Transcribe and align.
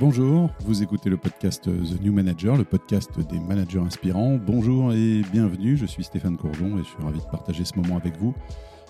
Bonjour, 0.00 0.50
vous 0.60 0.84
écoutez 0.84 1.10
le 1.10 1.16
podcast 1.16 1.64
The 1.64 2.00
New 2.00 2.12
Manager, 2.12 2.56
le 2.56 2.62
podcast 2.62 3.10
des 3.18 3.40
managers 3.40 3.80
inspirants. 3.80 4.36
Bonjour 4.36 4.92
et 4.92 5.22
bienvenue, 5.32 5.76
je 5.76 5.86
suis 5.86 6.04
Stéphane 6.04 6.36
Courjon 6.36 6.78
et 6.78 6.84
je 6.84 6.88
suis 6.88 7.02
ravi 7.02 7.18
de 7.18 7.24
partager 7.24 7.64
ce 7.64 7.74
moment 7.74 7.96
avec 7.96 8.16
vous. 8.16 8.32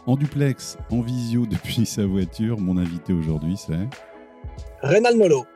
En 0.07 0.17
duplex, 0.17 0.77
en 0.91 1.01
visio 1.01 1.47
depuis 1.51 1.87
sa 1.87 2.05
voiture, 2.05 2.59
mon 2.59 2.77
invité 2.77 3.15
aujourd'hui 3.15 3.57
c'est... 3.57 3.89
Rénal 4.83 5.17
Molo. 5.17 5.47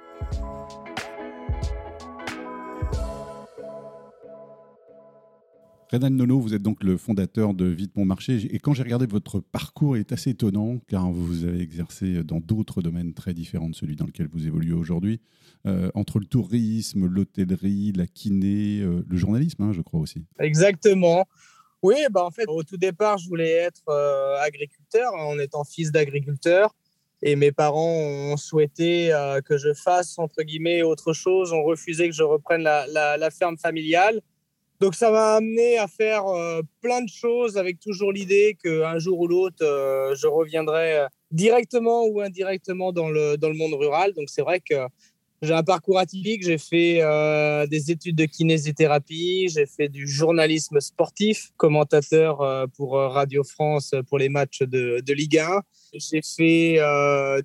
Renan 5.93 6.09
Nono, 6.09 6.41
vous 6.41 6.55
êtes 6.55 6.63
donc 6.63 6.83
le 6.83 6.97
fondateur 6.97 7.53
de 7.53 7.67
Vite 7.67 7.95
Mon 7.97 8.07
Marché. 8.07 8.49
Et 8.51 8.59
quand 8.59 8.73
j'ai 8.73 8.83
regardé 8.83 9.05
votre 9.05 9.41
parcours, 9.41 9.95
il 9.95 10.01
est 10.01 10.13
assez 10.13 10.31
étonnant, 10.31 10.79
car 10.89 11.13
vous 11.13 11.45
avez 11.45 11.61
exercé 11.61 12.25
dans 12.25 12.41
d'autres 12.41 12.81
domaines 12.81 13.13
très 13.13 13.35
différents 13.35 13.69
de 13.69 13.75
celui 13.75 13.95
dans 13.95 14.07
lequel 14.07 14.27
vous 14.33 14.47
évoluez 14.47 14.73
aujourd'hui, 14.73 15.21
euh, 15.67 15.91
entre 15.95 16.19
le 16.19 16.25
tourisme, 16.25 17.05
l'hôtellerie, 17.05 17.93
la 17.95 18.07
kiné, 18.07 18.81
euh, 18.81 19.05
le 19.07 19.17
journalisme, 19.19 19.65
hein, 19.65 19.73
je 19.75 19.83
crois 19.83 20.01
aussi. 20.01 20.25
Exactement. 20.39 21.27
Oui, 21.83 21.97
bah 22.11 22.25
en 22.25 22.31
fait, 22.31 22.47
au 22.49 22.63
tout 22.63 22.79
départ, 22.79 23.19
je 23.19 23.29
voulais 23.29 23.51
être 23.51 23.87
euh, 23.91 24.41
agriculteur 24.41 25.13
en 25.13 25.39
étant 25.39 25.63
fils 25.63 25.93
d'agriculteur. 25.93 26.75
Et 27.21 27.37
mes 27.37 27.53
parents 27.53 27.99
ont 27.99 28.39
souhaité 28.39 29.13
que 29.45 29.57
je 29.57 29.75
fasse, 29.75 30.19
entre 30.19 30.43
guillemets, 30.43 30.83
autre 30.83 31.13
chose, 31.13 31.53
ont 31.53 31.63
refusé 31.63 32.09
que 32.09 32.15
je 32.15 32.25
reprenne 32.25 32.63
la 32.63 33.31
ferme 33.31 33.57
familiale. 33.59 34.23
Donc 34.83 34.97
ça 34.97 35.13
m'a 35.13 35.35
amené 35.37 35.79
à 35.79 35.87
faire 35.87 36.27
euh, 36.27 36.61
plein 36.81 37.03
de 37.03 37.09
choses 37.09 37.57
avec 37.57 37.79
toujours 37.79 38.11
l'idée 38.11 38.59
qu'un 38.61 38.99
jour 38.99 39.21
ou 39.21 39.29
l'autre, 39.29 39.65
euh, 39.65 40.17
je 40.17 40.27
reviendrai 40.27 40.97
euh, 40.97 41.07
directement 41.31 42.05
ou 42.07 42.21
indirectement 42.21 42.93
dans 42.93 43.09
le, 43.09 43.37
dans 43.37 43.49
le 43.49 43.55
monde 43.55 43.75
rural. 43.75 44.13
Donc 44.13 44.29
c'est 44.29 44.43
vrai 44.43 44.59
que 44.59 44.75
j'ai 45.41 45.55
un 45.55 45.63
parcours 45.63 46.01
atypique. 46.01 46.43
J'ai 46.43 46.59
fait 46.59 47.01
des 47.69 47.93
études 47.93 48.17
de 48.17 48.25
kinésithérapie, 48.25 49.49
j'ai 49.51 49.67
fait 49.67 49.89
du 49.89 50.09
journalisme 50.09 50.81
sportif, 50.81 51.53
commentateur 51.57 52.69
pour 52.77 52.95
Radio 52.95 53.45
France 53.45 53.95
pour 54.09 54.19
les 54.19 54.29
matchs 54.29 54.63
de, 54.63 55.01
de 55.01 55.13
Ligue 55.13 55.39
1. 55.39 55.63
J'ai 55.95 56.23
fait 56.23 56.79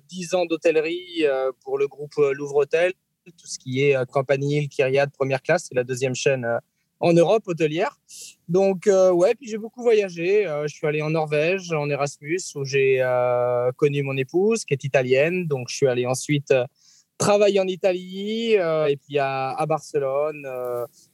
10 0.08 0.34
ans 0.34 0.46
d'hôtellerie 0.46 1.24
pour 1.64 1.78
le 1.78 1.88
groupe 1.88 2.14
Louvre 2.16 2.56
Hôtel, 2.56 2.92
tout 3.26 3.46
ce 3.46 3.58
qui 3.58 3.82
est 3.82 3.96
Campanile, 4.10 4.68
Kyriade, 4.68 5.10
première 5.12 5.42
classe, 5.42 5.66
c'est 5.68 5.74
la 5.74 5.84
deuxième 5.84 6.14
chaîne 6.14 6.46
en 7.00 7.12
Europe 7.12 7.46
hôtelière. 7.46 7.98
Donc, 8.48 8.86
euh, 8.86 9.12
ouais, 9.12 9.34
puis 9.34 9.48
j'ai 9.48 9.58
beaucoup 9.58 9.82
voyagé. 9.82 10.46
Euh, 10.46 10.66
je 10.66 10.74
suis 10.74 10.86
allé 10.86 11.02
en 11.02 11.10
Norvège, 11.10 11.72
en 11.72 11.88
Erasmus, 11.88 12.40
où 12.54 12.64
j'ai 12.64 13.00
euh, 13.00 13.70
connu 13.72 14.02
mon 14.02 14.16
épouse, 14.16 14.64
qui 14.64 14.74
est 14.74 14.84
italienne. 14.84 15.46
Donc, 15.46 15.68
je 15.68 15.76
suis 15.76 15.86
allé 15.86 16.06
ensuite 16.06 16.52
travailler 17.18 17.58
en 17.58 17.66
Italie, 17.66 18.52
et 18.52 18.96
puis 18.96 19.18
à, 19.18 19.50
à 19.50 19.66
Barcelone. 19.66 20.46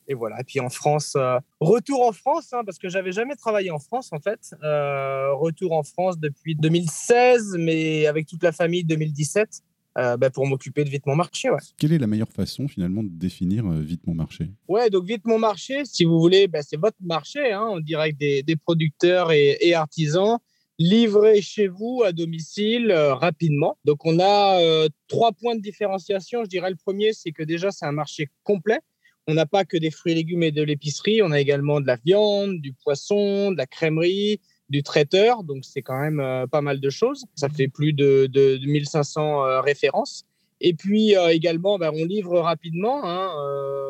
et 0.06 0.12
voilà. 0.12 0.38
Et 0.40 0.44
puis 0.44 0.60
en 0.60 0.68
France, 0.68 1.16
retour 1.60 2.06
en 2.06 2.12
France, 2.12 2.52
hein, 2.52 2.60
parce 2.62 2.76
que 2.76 2.90
j'avais 2.90 3.10
jamais 3.10 3.36
travaillé 3.36 3.70
en 3.70 3.78
France, 3.78 4.10
en 4.12 4.20
fait. 4.20 4.54
retour 4.60 5.72
en 5.72 5.82
France 5.82 6.18
depuis 6.18 6.56
2016, 6.56 7.56
mais 7.58 8.04
avec 8.04 8.26
toute 8.26 8.42
la 8.42 8.52
famille 8.52 8.84
2017. 8.84 9.62
Euh, 9.96 10.16
bah, 10.16 10.28
pour 10.28 10.44
m'occuper 10.44 10.82
de 10.82 10.90
Vite 10.90 11.06
Mon 11.06 11.14
Marché. 11.14 11.50
Ouais. 11.50 11.58
Quelle 11.76 11.92
est 11.92 11.98
la 11.98 12.08
meilleure 12.08 12.32
façon 12.32 12.66
finalement 12.66 13.04
de 13.04 13.10
définir 13.10 13.64
euh, 13.64 13.80
Vite 13.80 14.04
Mon 14.08 14.14
Marché 14.14 14.50
Ouais, 14.66 14.90
donc 14.90 15.04
Vite 15.04 15.24
Mon 15.24 15.38
Marché, 15.38 15.84
si 15.84 16.04
vous 16.04 16.18
voulez, 16.18 16.48
bah, 16.48 16.62
c'est 16.62 16.76
votre 16.76 16.96
marché 17.00 17.52
hein, 17.52 17.62
en 17.62 17.78
direct 17.78 18.18
des, 18.18 18.42
des 18.42 18.56
producteurs 18.56 19.30
et, 19.30 19.72
artisans 19.74 20.38
livrés 20.80 21.40
chez 21.40 21.68
vous 21.68 22.02
à 22.04 22.10
domicile 22.10 22.90
euh, 22.90 23.14
rapidement. 23.14 23.78
Donc 23.84 24.04
on 24.04 24.18
a 24.18 24.58
trois 25.06 25.30
points 25.30 25.54
de 25.54 25.60
différenciation. 25.60 26.42
Je 26.42 26.48
dirais 26.48 26.70
le 26.70 26.76
premier, 26.76 27.12
c'est 27.12 27.30
que 27.30 27.44
déjà 27.44 27.70
c'est 27.70 27.86
un 27.86 27.92
marché 27.92 28.30
complet. 28.42 28.80
On 29.28 29.34
n'a 29.34 29.46
pas 29.46 29.64
que 29.64 29.76
des 29.76 29.92
fruits 29.92 30.12
et 30.12 30.16
légumes 30.16 30.42
et 30.42 30.50
de 30.50 30.62
l'épicerie, 30.62 31.22
on 31.22 31.30
a 31.30 31.40
également 31.40 31.80
de 31.80 31.86
la 31.86 31.96
viande, 32.04 32.60
du 32.60 32.72
poisson, 32.72 33.52
de 33.52 33.56
la 33.56 33.66
crèmerie, 33.66 34.40
du 34.74 34.82
traiteur, 34.82 35.44
donc 35.44 35.64
c'est 35.64 35.82
quand 35.82 36.00
même 36.00 36.18
euh, 36.18 36.48
pas 36.48 36.60
mal 36.60 36.80
de 36.80 36.90
choses. 36.90 37.26
Ça 37.36 37.48
fait 37.48 37.68
plus 37.68 37.92
de, 37.92 38.26
de, 38.26 38.58
1500 38.66 39.44
euh, 39.44 39.60
références. 39.60 40.24
Et 40.60 40.74
puis 40.74 41.16
euh, 41.16 41.28
également, 41.28 41.78
ben, 41.78 41.92
on 41.94 42.04
livre 42.04 42.40
rapidement. 42.40 43.04
Hein, 43.04 43.30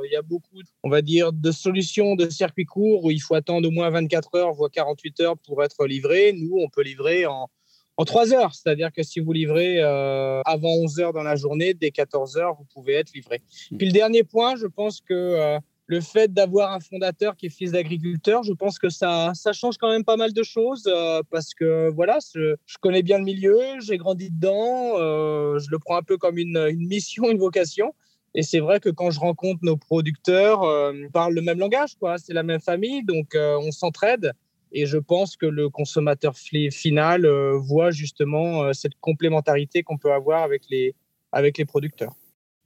il 0.05 0.13
y 0.13 0.17
a 0.17 0.21
beaucoup, 0.21 0.61
on 0.83 0.91
va 0.91 1.01
dire, 1.01 1.33
de 1.33 1.51
solutions 1.51 2.17
de 2.17 2.29
circuits 2.29 2.67
courts 2.67 3.05
où 3.05 3.11
il 3.11 3.21
faut 3.21 3.35
attendre 3.35 3.67
au 3.67 3.71
moins 3.71 3.89
24 3.89 4.35
heures, 4.35 4.53
voire 4.53 4.71
48 4.71 5.21
heures 5.21 5.39
pour 5.39 5.65
être 5.65 5.87
livré. 5.87 6.35
Nous, 6.35 6.59
on 6.59 6.69
peut 6.69 6.83
livrer 6.83 7.25
en, 7.25 7.49
en 7.97 8.05
3 8.05 8.35
heures. 8.35 8.55
C'est-à-dire 8.55 8.93
que 8.93 9.03
si 9.03 9.21
vous 9.21 9.33
livrez 9.33 9.81
avant 9.81 10.75
11 10.85 11.01
heures 11.01 11.13
dans 11.15 11.23
la 11.23 11.37
journée, 11.37 11.73
dès 11.73 11.93
14 11.93 12.37
heures, 12.37 12.55
vous 12.59 12.67
pouvez 12.75 12.95
être 12.95 13.13
livré. 13.15 13.41
Puis 13.79 13.87
le 13.87 13.93
dernier 13.93 14.23
point, 14.23 14.57
je 14.57 14.67
pense 14.67 15.01
que 15.01 15.59
le 15.87 16.01
fait 16.01 16.33
d'avoir 16.33 16.73
un 16.73 16.81
fondateur 16.81 17.37
qui 17.37 17.47
est 17.47 17.51
fils 17.51 17.73
d'agriculteur, 17.73 18.43
je 18.43 18.53
pense 18.53 18.79
que 18.79 18.89
ça, 18.89 19.33
ça 19.35 19.53
change 19.53 19.77
quand 19.77 19.91
même 19.91 20.05
pas 20.05 20.17
mal 20.17 20.33
de 20.33 20.43
choses 20.43 20.85
euh, 20.87 21.23
parce 21.31 21.53
que 21.55 21.91
voilà, 21.91 22.19
je, 22.35 22.57
connais 22.81 23.03
bien 23.03 23.19
le 23.19 23.25
milieu, 23.25 23.59
j'ai 23.81 23.99
grandi 23.99 24.31
dedans, 24.31 24.95
euh, 24.99 25.59
je 25.59 25.67
le 25.71 25.79
prends 25.79 25.97
un 25.97 26.03
peu 26.03 26.17
comme 26.17 26.39
une, 26.39 26.57
une 26.71 26.87
mission, 26.87 27.25
une 27.31 27.39
vocation. 27.39 27.95
Et 28.37 28.43
c'est 28.43 28.59
vrai 28.59 28.81
que 28.81 28.89
quand 28.89 29.11
je 29.11 29.21
rencontre 29.21 29.61
nos 29.63 29.77
producteurs, 29.77 30.63
euh, 30.65 30.93
on 31.07 31.11
parle 31.11 31.35
le 31.35 31.43
même 31.43 31.59
langage, 31.59 31.95
quoi. 31.97 32.19
C'est 32.19 32.33
la 32.33 32.43
même 32.43 32.61
famille, 32.61 33.05
donc 33.05 33.37
on 33.37 33.71
s'entraide. 33.71 34.33
Et 34.73 34.87
je 34.87 34.99
pense 34.99 35.37
que 35.37 35.47
le 35.47 35.69
consommateur 35.69 36.35
final 36.37 37.29
voit 37.59 37.93
justement 37.93 38.73
cette 38.73 38.95
complémentarité 39.01 39.85
qu'on 39.85 39.99
peut 39.99 40.13
avoir 40.13 40.43
avec 40.43 40.63
les, 40.69 40.97
avec 41.31 41.59
les 41.59 41.65
producteurs. 41.65 42.17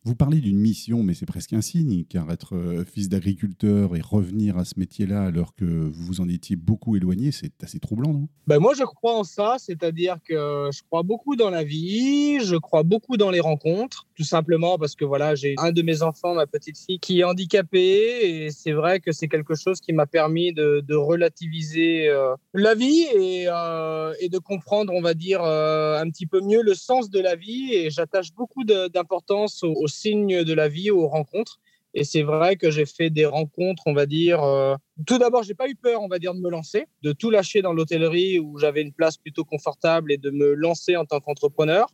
Vous 0.08 0.14
parlez 0.14 0.40
d'une 0.40 0.56
mission, 0.56 1.02
mais 1.02 1.12
c'est 1.12 1.26
presque 1.26 1.52
un 1.52 1.60
signe, 1.60 2.02
car 2.08 2.32
être 2.32 2.56
euh, 2.56 2.82
fils 2.82 3.10
d'agriculteur 3.10 3.94
et 3.94 4.00
revenir 4.00 4.56
à 4.56 4.64
ce 4.64 4.78
métier-là 4.78 5.24
alors 5.24 5.54
que 5.54 5.66
vous 5.66 6.02
vous 6.02 6.22
en 6.22 6.28
étiez 6.30 6.56
beaucoup 6.56 6.96
éloigné, 6.96 7.30
c'est 7.30 7.62
assez 7.62 7.78
troublant, 7.78 8.14
non? 8.14 8.26
Ben 8.46 8.58
Moi, 8.58 8.72
je 8.72 8.84
crois 8.84 9.18
en 9.18 9.24
ça, 9.24 9.56
c'est-à-dire 9.58 10.16
que 10.26 10.70
je 10.72 10.80
crois 10.88 11.02
beaucoup 11.02 11.36
dans 11.36 11.50
la 11.50 11.62
vie, 11.62 12.40
je 12.40 12.56
crois 12.56 12.84
beaucoup 12.84 13.18
dans 13.18 13.30
les 13.30 13.40
rencontres, 13.40 14.06
tout 14.16 14.24
simplement 14.24 14.78
parce 14.78 14.94
que 14.94 15.04
voilà, 15.04 15.34
j'ai 15.34 15.56
un 15.58 15.72
de 15.72 15.82
mes 15.82 16.00
enfants, 16.00 16.34
ma 16.34 16.46
petite 16.46 16.78
fille, 16.78 17.00
qui 17.00 17.20
est 17.20 17.24
handicapée, 17.24 18.46
et 18.46 18.50
c'est 18.50 18.72
vrai 18.72 19.00
que 19.00 19.12
c'est 19.12 19.28
quelque 19.28 19.56
chose 19.56 19.78
qui 19.78 19.92
m'a 19.92 20.06
permis 20.06 20.54
de, 20.54 20.82
relativiser 20.94 22.08
euh, 22.08 22.34
la 22.54 22.74
vie 22.74 23.04
et, 23.14 23.44
euh, 23.48 24.14
et, 24.20 24.30
de 24.30 24.38
comprendre, 24.38 24.90
on 24.94 25.02
va 25.02 25.12
dire, 25.12 25.42
un 25.42 26.08
petit 26.08 26.26
peu 26.26 26.40
mieux 26.40 26.62
le 26.62 26.74
sens 26.74 27.10
de 27.10 27.20
la 27.20 27.36
vie, 27.36 27.74
et 27.74 27.90
j'attache 27.90 28.32
beaucoup 28.32 28.64
d'importance 28.64 29.62
au 29.62 29.86
signe 30.00 30.44
de 30.44 30.54
la 30.54 30.68
vie, 30.68 30.90
aux 30.90 31.08
rencontres. 31.08 31.60
Et 31.94 32.04
c'est 32.04 32.22
vrai 32.22 32.56
que 32.56 32.70
j'ai 32.70 32.86
fait 32.86 33.10
des 33.10 33.26
rencontres, 33.26 33.82
on 33.86 33.94
va 33.94 34.06
dire. 34.06 34.42
Euh, 34.42 34.76
tout 35.06 35.18
d'abord, 35.18 35.42
j'ai 35.42 35.54
pas 35.54 35.68
eu 35.68 35.74
peur, 35.74 36.02
on 36.02 36.08
va 36.08 36.18
dire, 36.18 36.34
de 36.34 36.40
me 36.40 36.50
lancer, 36.50 36.86
de 37.02 37.12
tout 37.12 37.30
lâcher 37.30 37.62
dans 37.62 37.72
l'hôtellerie 37.72 38.38
où 38.38 38.58
j'avais 38.58 38.82
une 38.82 38.92
place 38.92 39.16
plutôt 39.16 39.44
confortable 39.44 40.12
et 40.12 40.18
de 40.18 40.30
me 40.30 40.54
lancer 40.54 40.96
en 40.96 41.04
tant 41.04 41.20
qu'entrepreneur. 41.20 41.88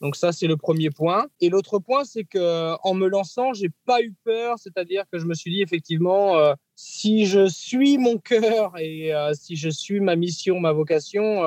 Donc 0.00 0.16
ça, 0.16 0.32
c'est 0.32 0.46
le 0.46 0.56
premier 0.56 0.90
point. 0.90 1.26
Et 1.40 1.50
l'autre 1.50 1.78
point, 1.78 2.04
c'est 2.04 2.24
que 2.24 2.74
en 2.82 2.94
me 2.94 3.06
lançant, 3.06 3.52
j'ai 3.52 3.68
pas 3.84 4.00
eu 4.00 4.14
peur, 4.24 4.58
c'est-à-dire 4.58 5.04
que 5.12 5.18
je 5.18 5.26
me 5.26 5.34
suis 5.34 5.50
dit 5.50 5.60
effectivement, 5.60 6.38
euh, 6.38 6.54
si 6.74 7.26
je 7.26 7.46
suis 7.46 7.98
mon 7.98 8.16
cœur 8.16 8.72
et 8.78 9.12
euh, 9.12 9.32
si 9.34 9.56
je 9.56 9.68
suis 9.68 10.00
ma 10.00 10.16
mission, 10.16 10.58
ma 10.58 10.72
vocation, 10.72 11.42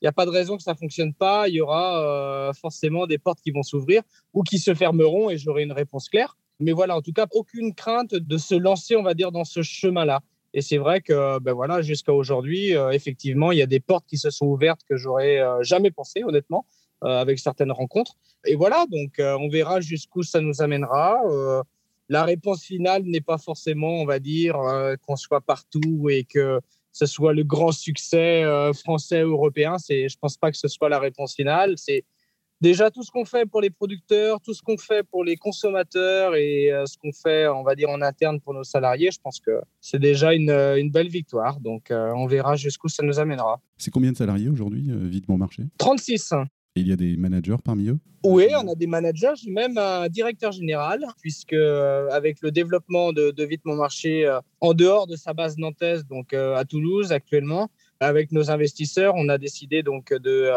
il 0.00 0.04
n'y 0.04 0.08
a 0.08 0.12
pas 0.12 0.26
de 0.26 0.30
raison 0.30 0.56
que 0.56 0.62
ça 0.62 0.74
fonctionne 0.74 1.12
pas. 1.12 1.48
Il 1.48 1.54
y 1.54 1.60
aura 1.60 2.02
euh, 2.02 2.52
forcément 2.52 3.06
des 3.06 3.18
portes 3.18 3.40
qui 3.40 3.50
vont 3.50 3.64
s'ouvrir 3.64 4.02
ou 4.32 4.42
qui 4.42 4.58
se 4.58 4.74
fermeront 4.74 5.28
et 5.28 5.38
j'aurai 5.38 5.64
une 5.64 5.72
réponse 5.72 6.08
claire. 6.08 6.36
Mais 6.60 6.72
voilà, 6.72 6.96
en 6.96 7.02
tout 7.02 7.12
cas, 7.12 7.26
aucune 7.32 7.74
crainte 7.74 8.14
de 8.14 8.38
se 8.38 8.54
lancer, 8.54 8.96
on 8.96 9.02
va 9.02 9.14
dire, 9.14 9.32
dans 9.32 9.44
ce 9.44 9.62
chemin-là. 9.62 10.20
Et 10.54 10.62
c'est 10.62 10.78
vrai 10.78 11.00
que, 11.00 11.38
ben 11.40 11.52
voilà, 11.52 11.82
jusqu'à 11.82 12.12
aujourd'hui, 12.12 12.74
euh, 12.74 12.90
effectivement, 12.90 13.52
il 13.52 13.58
y 13.58 13.62
a 13.62 13.66
des 13.66 13.80
portes 13.80 14.06
qui 14.06 14.18
se 14.18 14.30
sont 14.30 14.46
ouvertes 14.46 14.80
que 14.88 14.96
j'aurais 14.96 15.40
euh, 15.40 15.62
jamais 15.62 15.90
pensé, 15.90 16.22
honnêtement, 16.24 16.64
avec 17.00 17.38
certaines 17.38 17.70
rencontres. 17.70 18.16
Et 18.44 18.56
voilà, 18.56 18.84
donc 18.90 19.20
on 19.20 19.48
verra 19.48 19.80
jusqu'où 19.80 20.24
ça 20.24 20.40
nous 20.40 20.62
amènera. 20.62 21.16
la 22.08 22.24
réponse 22.24 22.64
finale 22.64 23.04
n'est 23.04 23.20
pas 23.20 23.38
forcément, 23.38 24.00
on 24.00 24.04
va 24.04 24.18
dire, 24.18 24.56
qu'on 25.06 25.14
soit 25.14 25.40
partout 25.40 26.08
et 26.10 26.24
que 26.24 26.60
ce 26.92 27.06
soit 27.06 27.32
le 27.32 27.44
grand 27.44 27.72
succès 27.72 28.42
euh, 28.44 28.72
français 28.72 29.22
ou 29.22 29.32
européen. 29.32 29.78
C'est, 29.78 30.08
je 30.08 30.18
pense 30.18 30.36
pas 30.36 30.50
que 30.50 30.56
ce 30.56 30.68
soit 30.68 30.88
la 30.88 30.98
réponse 30.98 31.34
finale. 31.34 31.74
C'est 31.76 32.04
déjà 32.60 32.90
tout 32.90 33.02
ce 33.02 33.10
qu'on 33.10 33.24
fait 33.24 33.46
pour 33.46 33.60
les 33.60 33.70
producteurs, 33.70 34.40
tout 34.40 34.54
ce 34.54 34.62
qu'on 34.62 34.76
fait 34.76 35.04
pour 35.04 35.24
les 35.24 35.36
consommateurs 35.36 36.34
et 36.34 36.72
euh, 36.72 36.86
ce 36.86 36.96
qu'on 36.98 37.12
fait, 37.12 37.46
on 37.48 37.62
va 37.62 37.74
dire, 37.74 37.90
en 37.90 38.02
interne 38.02 38.40
pour 38.40 38.54
nos 38.54 38.64
salariés. 38.64 39.10
Je 39.12 39.20
pense 39.20 39.40
que 39.40 39.60
c'est 39.80 40.00
déjà 40.00 40.34
une, 40.34 40.50
une, 40.50 40.90
belle 40.90 41.08
victoire. 41.08 41.60
Donc, 41.60 41.90
euh, 41.90 42.12
on 42.16 42.26
verra 42.26 42.56
jusqu'où 42.56 42.88
ça 42.88 43.02
nous 43.02 43.18
amènera. 43.20 43.60
C'est 43.76 43.90
combien 43.90 44.12
de 44.12 44.16
salariés 44.16 44.48
aujourd'hui, 44.48 44.90
Vite 44.90 45.26
Bon 45.26 45.38
Marché? 45.38 45.64
36 45.78 46.34
il 46.76 46.88
y 46.88 46.92
a 46.92 46.96
des 46.96 47.16
managers 47.16 47.56
parmi 47.64 47.88
eux? 47.88 47.98
Oui, 48.24 48.46
on 48.56 48.66
a 48.66 48.74
des 48.74 48.88
managers, 48.88 49.34
même 49.46 49.78
un 49.78 50.08
directeur 50.08 50.50
général, 50.50 51.04
puisque 51.20 51.52
euh, 51.52 52.08
avec 52.10 52.38
le 52.42 52.50
développement 52.50 53.12
de, 53.12 53.30
de 53.30 53.44
Vite 53.44 53.62
Mon 53.64 53.76
Marché 53.76 54.26
euh, 54.26 54.40
en 54.60 54.74
dehors 54.74 55.06
de 55.06 55.14
sa 55.14 55.34
base 55.34 55.56
nantaise, 55.56 56.04
donc 56.06 56.32
euh, 56.32 56.56
à 56.56 56.64
Toulouse 56.64 57.12
actuellement, 57.12 57.70
avec 58.00 58.32
nos 58.32 58.50
investisseurs, 58.50 59.14
on 59.16 59.28
a 59.28 59.38
décidé 59.38 59.82
donc 59.82 60.12
de, 60.12 60.50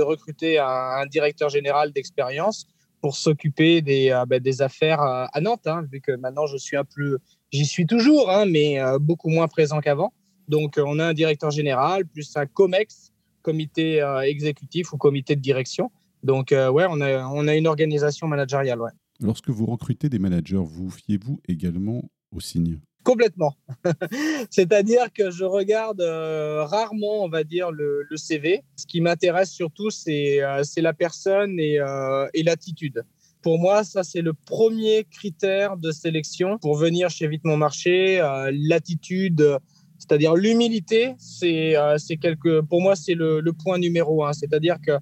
recruter 0.00 0.58
un, 0.58 1.06
directeur 1.06 1.50
général 1.50 1.92
d'expérience 1.92 2.66
pour 3.00 3.16
s'occuper 3.16 3.80
des, 3.80 4.14
des 4.40 4.62
affaires 4.62 5.00
à 5.00 5.40
Nantes, 5.40 5.66
hein, 5.66 5.84
vu 5.90 6.00
que 6.00 6.12
maintenant 6.12 6.46
je 6.46 6.56
suis 6.56 6.76
un 6.76 6.84
peu, 6.84 7.18
j'y 7.52 7.64
suis 7.64 7.86
toujours, 7.86 8.30
hein, 8.30 8.44
mais 8.44 8.78
beaucoup 9.00 9.30
moins 9.30 9.48
présent 9.48 9.80
qu'avant. 9.80 10.12
Donc 10.48 10.78
on 10.78 10.98
a 10.98 11.06
un 11.06 11.14
directeur 11.14 11.50
général 11.50 12.04
plus 12.04 12.36
un 12.36 12.44
COMEX, 12.44 13.12
comité 13.42 14.00
exécutif 14.24 14.92
ou 14.92 14.96
comité 14.96 15.36
de 15.36 15.40
direction. 15.40 15.90
Donc 16.22 16.50
ouais, 16.50 16.86
on 16.88 17.00
a, 17.00 17.26
on 17.26 17.46
a 17.48 17.54
une 17.54 17.66
organisation 17.66 18.26
managériale. 18.26 18.80
Ouais. 18.80 18.90
Lorsque 19.20 19.50
vous 19.50 19.66
recrutez 19.66 20.08
des 20.08 20.18
managers, 20.18 20.62
vous 20.62 20.90
fiez-vous 20.90 21.40
également 21.48 22.02
aux 22.30 22.40
signes 22.40 22.78
Complètement. 23.02 23.56
C'est-à-dire 24.50 25.12
que 25.12 25.30
je 25.30 25.44
regarde 25.44 26.00
euh, 26.00 26.64
rarement, 26.64 27.24
on 27.24 27.28
va 27.28 27.42
dire, 27.42 27.72
le, 27.72 28.06
CV. 28.16 28.62
Ce 28.76 28.86
qui 28.86 29.00
m'intéresse 29.00 29.50
surtout, 29.50 29.90
c'est 29.90 30.42
euh, 30.42 30.62
la 30.76 30.92
personne 30.92 31.58
et, 31.58 31.78
euh, 31.80 32.28
et 32.34 32.42
l'attitude. 32.42 33.02
Pour 33.42 33.58
moi, 33.58 33.82
ça, 33.82 34.04
c'est 34.04 34.20
le 34.20 34.34
premier 34.34 35.04
critère 35.10 35.76
de 35.76 35.90
sélection 35.90 36.58
pour 36.58 36.76
venir 36.76 37.08
chez 37.08 37.26
Vite 37.28 37.44
Mon 37.44 37.56
Marché. 37.56 38.20
L'attitude, 38.52 39.58
c'est-à-dire 39.98 40.34
l'humilité, 40.34 41.14
c'est 41.18 41.74
quelque, 42.20 42.60
pour 42.60 42.80
moi, 42.80 42.96
c'est 42.96 43.14
le, 43.14 43.40
le, 43.40 43.52
point 43.52 43.78
numéro 43.78 44.24
un. 44.24 44.32
C'est-à-dire 44.32 44.76
que 44.80 44.92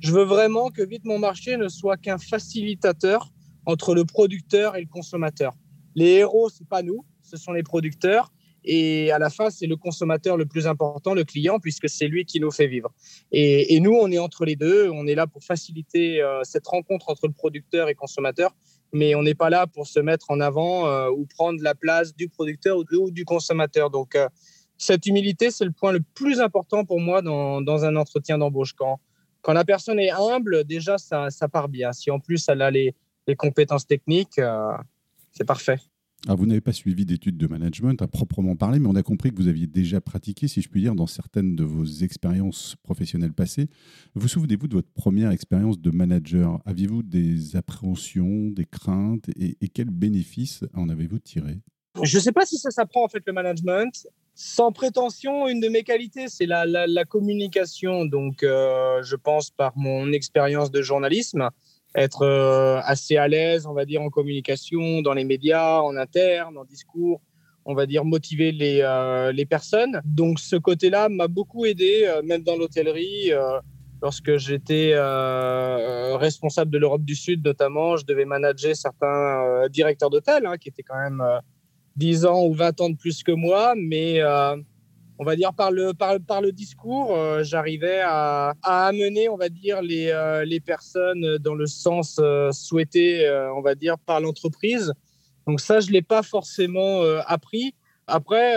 je 0.00 0.12
veux 0.12 0.24
vraiment 0.24 0.70
que 0.70 0.82
Vite 0.82 1.04
Mon 1.04 1.18
Marché 1.18 1.56
ne 1.56 1.68
soit 1.68 1.96
qu'un 1.96 2.18
facilitateur 2.18 3.32
entre 3.64 3.94
le 3.94 4.04
producteur 4.04 4.76
et 4.76 4.80
le 4.80 4.88
consommateur. 4.88 5.54
Les 5.94 6.10
héros, 6.16 6.48
c'est 6.50 6.68
pas 6.68 6.82
nous, 6.82 7.04
ce 7.22 7.36
sont 7.36 7.52
les 7.52 7.62
producteurs. 7.62 8.30
Et 8.68 9.12
à 9.12 9.18
la 9.18 9.30
fin, 9.30 9.48
c'est 9.48 9.66
le 9.66 9.76
consommateur 9.76 10.36
le 10.36 10.44
plus 10.44 10.66
important, 10.66 11.14
le 11.14 11.24
client, 11.24 11.60
puisque 11.60 11.88
c'est 11.88 12.08
lui 12.08 12.24
qui 12.24 12.40
nous 12.40 12.50
fait 12.50 12.66
vivre. 12.66 12.92
Et, 13.30 13.78
nous, 13.78 13.92
on 13.92 14.10
est 14.10 14.18
entre 14.18 14.44
les 14.44 14.56
deux. 14.56 14.90
On 14.90 15.06
est 15.06 15.14
là 15.14 15.28
pour 15.28 15.44
faciliter 15.44 16.20
euh, 16.20 16.40
cette 16.42 16.66
rencontre 16.66 17.08
entre 17.08 17.28
le 17.28 17.32
producteur 17.32 17.88
et 17.88 17.92
le 17.92 17.96
consommateur, 17.96 18.56
mais 18.92 19.14
on 19.14 19.22
n'est 19.22 19.34
pas 19.34 19.50
là 19.50 19.66
pour 19.66 19.86
se 19.86 20.00
mettre 20.00 20.30
en 20.30 20.40
avant 20.40 20.86
euh, 20.86 21.10
ou 21.10 21.26
prendre 21.26 21.62
la 21.62 21.74
place 21.74 22.14
du 22.14 22.28
producteur 22.28 22.78
ou, 22.78 23.10
du 23.10 23.24
consommateur. 23.24 23.90
Donc, 23.90 24.14
euh, 24.14 24.28
cette 24.78 25.06
humilité, 25.06 25.50
c'est 25.50 25.64
le 25.64 25.72
point 25.72 25.92
le 25.92 26.00
plus 26.14 26.40
important 26.40 26.84
pour 26.84 27.00
moi 27.00 27.22
dans, 27.22 27.60
dans 27.60 27.84
un 27.84 27.96
entretien 27.96 28.38
d'embauche. 28.38 28.72
Quand, 28.74 29.00
quand 29.42 29.52
la 29.52 29.64
personne 29.64 29.98
est 29.98 30.10
humble, 30.10 30.64
déjà, 30.64 30.98
ça, 30.98 31.30
ça 31.30 31.48
part 31.48 31.68
bien. 31.68 31.92
Si 31.92 32.10
en 32.10 32.20
plus, 32.20 32.48
elle 32.48 32.62
a 32.62 32.70
les, 32.70 32.94
les 33.26 33.36
compétences 33.36 33.86
techniques, 33.86 34.38
euh, 34.38 34.72
c'est 35.32 35.46
parfait. 35.46 35.78
Ah, 36.28 36.34
vous 36.34 36.46
n'avez 36.46 36.60
pas 36.60 36.72
suivi 36.72 37.06
d'études 37.06 37.36
de 37.36 37.46
management 37.46 38.02
à 38.02 38.08
proprement 38.08 38.56
parler, 38.56 38.80
mais 38.80 38.88
on 38.88 38.96
a 38.96 39.02
compris 39.04 39.30
que 39.30 39.36
vous 39.36 39.46
aviez 39.46 39.68
déjà 39.68 40.00
pratiqué, 40.00 40.48
si 40.48 40.60
je 40.60 40.68
puis 40.68 40.80
dire, 40.80 40.96
dans 40.96 41.06
certaines 41.06 41.54
de 41.54 41.62
vos 41.62 41.84
expériences 41.84 42.74
professionnelles 42.82 43.32
passées. 43.32 43.68
Vous 44.16 44.26
souvenez-vous 44.26 44.66
de 44.66 44.74
votre 44.74 44.90
première 44.92 45.30
expérience 45.30 45.80
de 45.80 45.90
manager? 45.92 46.60
Aviez-vous 46.66 47.04
des 47.04 47.54
appréhensions, 47.54 48.50
des 48.50 48.64
craintes? 48.64 49.28
Et, 49.38 49.68
quels 49.68 49.90
bénéfices 49.90 50.64
en 50.74 50.88
avez-vous 50.88 51.20
tiré? 51.20 51.60
Je 52.02 52.16
ne 52.16 52.22
sais 52.22 52.32
pas 52.32 52.44
si 52.44 52.56
ça 52.56 52.70
s'apprend 52.70 53.04
en 53.04 53.08
fait 53.08 53.22
le 53.24 53.32
management. 53.32 54.08
Sans 54.34 54.72
prétention, 54.72 55.46
une 55.46 55.60
de 55.60 55.68
mes 55.68 55.84
qualités, 55.84 56.26
c'est 56.28 56.46
la, 56.46 57.04
communication. 57.04 58.04
Donc, 58.04 58.42
euh, 58.42 59.00
je 59.02 59.14
pense 59.14 59.50
par 59.50 59.78
mon 59.78 60.12
expérience 60.12 60.72
de 60.72 60.82
journalisme 60.82 61.50
être 61.96 62.22
euh, 62.22 62.80
assez 62.84 63.16
à 63.16 63.26
l'aise, 63.26 63.66
on 63.66 63.72
va 63.72 63.84
dire, 63.84 64.02
en 64.02 64.10
communication, 64.10 65.00
dans 65.00 65.14
les 65.14 65.24
médias, 65.24 65.80
en 65.80 65.96
interne, 65.96 66.56
en 66.58 66.64
discours, 66.64 67.20
on 67.64 67.74
va 67.74 67.86
dire, 67.86 68.04
motiver 68.04 68.52
les, 68.52 68.80
euh, 68.82 69.32
les 69.32 69.46
personnes. 69.46 70.00
Donc 70.04 70.38
ce 70.38 70.56
côté-là 70.56 71.08
m'a 71.08 71.26
beaucoup 71.26 71.64
aidé, 71.64 72.02
euh, 72.04 72.22
même 72.22 72.42
dans 72.42 72.56
l'hôtellerie. 72.56 73.32
lorsque 74.02 74.36
j'étais 74.36 74.92
responsable 76.18 76.70
de 76.70 76.78
l'Europe 76.78 77.02
du 77.02 77.14
Sud, 77.14 77.44
notamment, 77.44 77.96
je 77.96 78.04
devais 78.04 78.26
manager 78.26 78.76
certains 78.76 79.66
directeurs 79.70 80.10
d'hôtel, 80.10 80.44
hein, 80.46 80.58
qui 80.58 80.68
étaient 80.68 80.82
quand 80.82 80.98
même 80.98 81.22
10 81.96 82.26
ans 82.26 82.44
ou 82.44 82.52
20 82.52 82.80
ans 82.82 82.90
de 82.90 82.96
plus 82.96 83.22
que 83.22 83.32
moi, 83.32 83.74
mais 83.74 84.20
on 85.18 85.24
va 85.24 85.36
dire 85.36 85.52
par 85.54 85.70
le 85.70 86.50
discours, 86.50 87.16
euh, 87.16 87.42
j'arrivais 87.42 88.00
à, 88.04 88.54
amener, 88.62 89.28
on 89.28 89.36
va 89.36 89.48
dire 89.48 89.80
les, 89.82 90.10
euh, 90.10 90.44
personnes 90.64 91.38
dans 91.38 91.54
le 91.54 91.66
sens 91.66 92.18
euh, 92.18 92.50
souhaité, 92.52 93.28
on 93.54 93.60
va 93.60 93.74
dire 93.74 93.98
par 93.98 94.20
l'entreprise. 94.20 94.92
Donc 95.46 95.60
ça, 95.60 95.80
je 95.80 95.90
l'ai 95.90 96.02
pas 96.02 96.22
forcément 96.22 97.02
appris. 97.26 97.74
Après, 98.08 98.54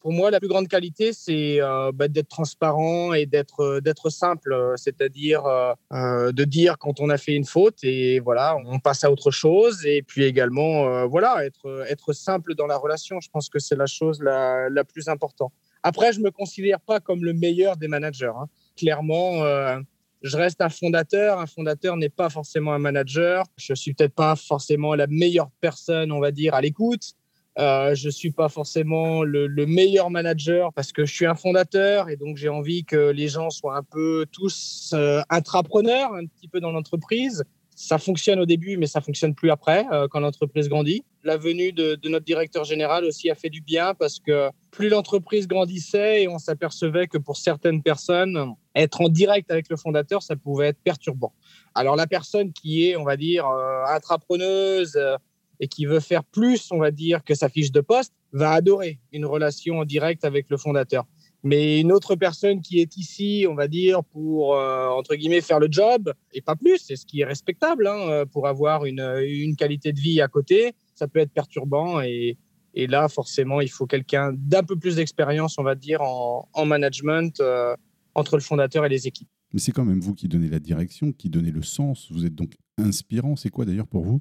pour 0.00 0.12
moi, 0.12 0.30
la 0.30 0.38
plus 0.38 0.48
grande 0.48 0.68
qualité, 0.68 1.12
c'est 1.12 1.58
bah, 1.94 2.06
d'être 2.06 2.28
transparent 2.28 3.14
et 3.14 3.26
d'être 3.26 4.10
simple, 4.10 4.74
c'est-à-dire 4.76 5.42
de 5.90 6.44
dire 6.44 6.78
quand 6.78 7.00
on 7.00 7.10
a 7.10 7.18
fait 7.18 7.34
une 7.34 7.46
faute 7.46 7.82
et 7.82 8.20
voilà, 8.20 8.56
on 8.64 8.78
passe 8.78 9.02
à 9.02 9.10
autre 9.10 9.32
chose. 9.32 9.84
Et 9.86 10.02
puis 10.02 10.24
également, 10.24 11.06
voilà, 11.08 11.44
être 11.44 12.12
simple 12.12 12.54
dans 12.54 12.68
la 12.68 12.76
relation. 12.76 13.20
Je 13.20 13.28
pense 13.30 13.48
que 13.48 13.58
c'est 13.58 13.76
la 13.76 13.86
chose 13.86 14.20
la 14.22 14.84
plus 14.84 15.08
importante. 15.08 15.52
Après, 15.82 16.12
je 16.12 16.20
me 16.20 16.30
considère 16.30 16.80
pas 16.80 17.00
comme 17.00 17.24
le 17.24 17.32
meilleur 17.32 17.76
des 17.76 17.88
managers. 17.88 18.32
Hein. 18.36 18.46
Clairement, 18.76 19.44
euh, 19.44 19.78
je 20.22 20.36
reste 20.36 20.60
un 20.60 20.68
fondateur. 20.68 21.38
Un 21.38 21.46
fondateur 21.46 21.96
n'est 21.96 22.10
pas 22.10 22.28
forcément 22.28 22.72
un 22.72 22.78
manager. 22.78 23.44
Je 23.56 23.74
suis 23.74 23.94
peut-être 23.94 24.14
pas 24.14 24.36
forcément 24.36 24.94
la 24.94 25.06
meilleure 25.06 25.50
personne, 25.60 26.12
on 26.12 26.20
va 26.20 26.30
dire, 26.30 26.54
à 26.54 26.60
l'écoute. 26.60 27.14
Euh, 27.58 27.94
je 27.94 28.08
suis 28.08 28.30
pas 28.30 28.48
forcément 28.48 29.24
le, 29.24 29.48
meilleur 29.66 30.08
manager 30.08 30.72
parce 30.72 30.92
que 30.92 31.04
je 31.04 31.12
suis 31.12 31.26
un 31.26 31.34
fondateur 31.34 32.08
et 32.08 32.16
donc 32.16 32.36
j'ai 32.36 32.48
envie 32.48 32.84
que 32.84 33.10
les 33.10 33.28
gens 33.28 33.50
soient 33.50 33.76
un 33.76 33.82
peu 33.82 34.24
tous 34.30 34.92
euh, 34.94 35.20
intrapreneurs 35.28 36.14
un 36.14 36.26
petit 36.26 36.48
peu 36.48 36.60
dans 36.60 36.70
l'entreprise. 36.70 37.44
Ça 37.82 37.96
fonctionne 37.96 38.38
au 38.38 38.44
début, 38.44 38.76
mais 38.76 38.86
ça 38.86 39.00
fonctionne 39.00 39.34
plus 39.34 39.50
après 39.50 39.86
euh, 39.90 40.06
quand 40.06 40.20
l'entreprise 40.20 40.68
grandit. 40.68 41.02
La 41.24 41.38
venue 41.38 41.72
de, 41.72 41.98
notre 42.10 42.26
directeur 42.26 42.64
général 42.64 43.06
aussi 43.06 43.30
a 43.30 43.34
fait 43.34 43.48
du 43.48 43.62
bien 43.62 43.94
parce 43.94 44.20
que 44.20 44.50
plus 44.70 44.90
l'entreprise 44.90 45.48
grandissait 45.48 46.24
et 46.24 46.28
on 46.28 46.38
s'apercevait 46.38 47.06
que 47.06 47.16
pour 47.16 47.38
certaines 47.38 47.82
personnes, 47.82 48.54
être 48.74 49.00
en 49.00 49.08
direct 49.08 49.50
avec 49.50 49.70
le 49.70 49.78
fondateur, 49.78 50.22
ça 50.22 50.36
pouvait 50.36 50.68
être 50.68 50.78
perturbant. 50.84 51.32
Alors 51.74 51.96
la 51.96 52.06
personne 52.06 52.52
qui 52.52 52.86
est, 52.86 52.96
on 52.96 53.04
va 53.04 53.16
dire, 53.16 53.46
euh, 53.46 53.84
intrapreneuse 53.86 54.96
euh, 54.96 55.16
et 55.58 55.66
qui 55.66 55.86
veut 55.86 56.00
faire 56.00 56.22
plus, 56.22 56.68
on 56.72 56.78
va 56.78 56.90
dire, 56.90 57.24
que 57.24 57.34
sa 57.34 57.48
fiche 57.48 57.72
de 57.72 57.80
poste, 57.80 58.12
va 58.34 58.50
adorer 58.50 58.98
une 59.10 59.24
relation 59.24 59.78
en 59.78 59.86
direct 59.86 60.26
avec 60.26 60.50
le 60.50 60.58
fondateur. 60.58 61.06
Mais 61.42 61.80
une 61.80 61.90
autre 61.90 62.16
personne 62.16 62.60
qui 62.60 62.80
est 62.80 62.96
ici, 62.96 63.46
on 63.48 63.54
va 63.54 63.66
dire, 63.66 64.04
pour, 64.04 64.54
euh, 64.54 64.88
entre 64.88 65.14
guillemets, 65.14 65.40
faire 65.40 65.58
le 65.58 65.68
job, 65.70 66.12
et 66.32 66.42
pas 66.42 66.54
plus, 66.54 66.78
c'est 66.78 66.96
ce 66.96 67.06
qui 67.06 67.20
est 67.20 67.24
respectable, 67.24 67.86
hein, 67.86 68.08
euh, 68.08 68.26
pour 68.26 68.46
avoir 68.46 68.84
une, 68.84 69.00
une, 69.24 69.56
qualité 69.56 69.92
de 69.92 70.00
vie 70.00 70.20
à 70.20 70.28
côté, 70.28 70.72
ça 70.94 71.08
peut 71.08 71.18
être 71.18 71.32
perturbant. 71.32 72.02
Et, 72.02 72.36
là, 72.74 73.08
forcément, 73.08 73.60
il 73.60 73.70
faut 73.70 73.86
quelqu'un 73.86 74.32
d'un 74.34 74.62
peu 74.62 74.76
plus 74.76 74.96
d'expérience, 74.96 75.58
on 75.58 75.62
va 75.62 75.74
dire, 75.74 76.02
en, 76.02 76.48
en 76.52 76.66
management 76.66 77.40
euh, 77.40 77.74
entre 78.14 78.36
le 78.36 78.42
fondateur 78.42 78.84
et 78.84 78.88
les 78.88 79.06
équipes. 79.06 79.28
Mais 79.52 79.60
c'est 79.60 79.72
quand 79.72 79.84
même 79.84 80.00
vous 80.00 80.14
qui 80.14 80.28
donnez 80.28 80.48
la 80.48 80.60
direction, 80.60 81.12
qui 81.12 81.28
donnez 81.28 81.50
le 81.50 81.62
sens. 81.62 82.10
Vous 82.12 82.24
êtes 82.24 82.34
donc 82.34 82.54
inspirant. 82.78 83.34
C'est 83.34 83.50
quoi 83.50 83.64
d'ailleurs 83.64 83.88
pour 83.88 84.04
vous 84.04 84.20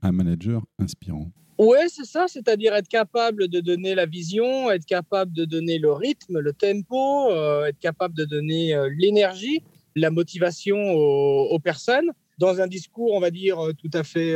un 0.00 0.12
manager 0.12 0.64
inspirant? 0.78 1.30
Oui, 1.58 1.78
c'est 1.88 2.04
ça, 2.04 2.26
c'est-à-dire 2.28 2.74
être 2.74 2.88
capable 2.88 3.48
de 3.48 3.60
donner 3.60 3.94
la 3.94 4.06
vision, 4.06 4.70
être 4.70 4.86
capable 4.86 5.32
de 5.32 5.44
donner 5.44 5.78
le 5.78 5.92
rythme, 5.92 6.38
le 6.38 6.52
tempo, 6.52 7.30
euh, 7.30 7.66
être 7.66 7.78
capable 7.78 8.14
de 8.14 8.24
donner 8.24 8.74
euh, 8.74 8.88
l'énergie, 8.96 9.62
la 9.94 10.10
motivation 10.10 10.76
aux, 10.76 11.58
personnes 11.58 12.10
dans 12.38 12.60
un 12.60 12.66
discours, 12.66 13.12
on 13.12 13.20
va 13.20 13.30
dire, 13.30 13.60
euh, 13.60 13.72
tout 13.74 13.90
à 13.92 14.02
fait 14.02 14.34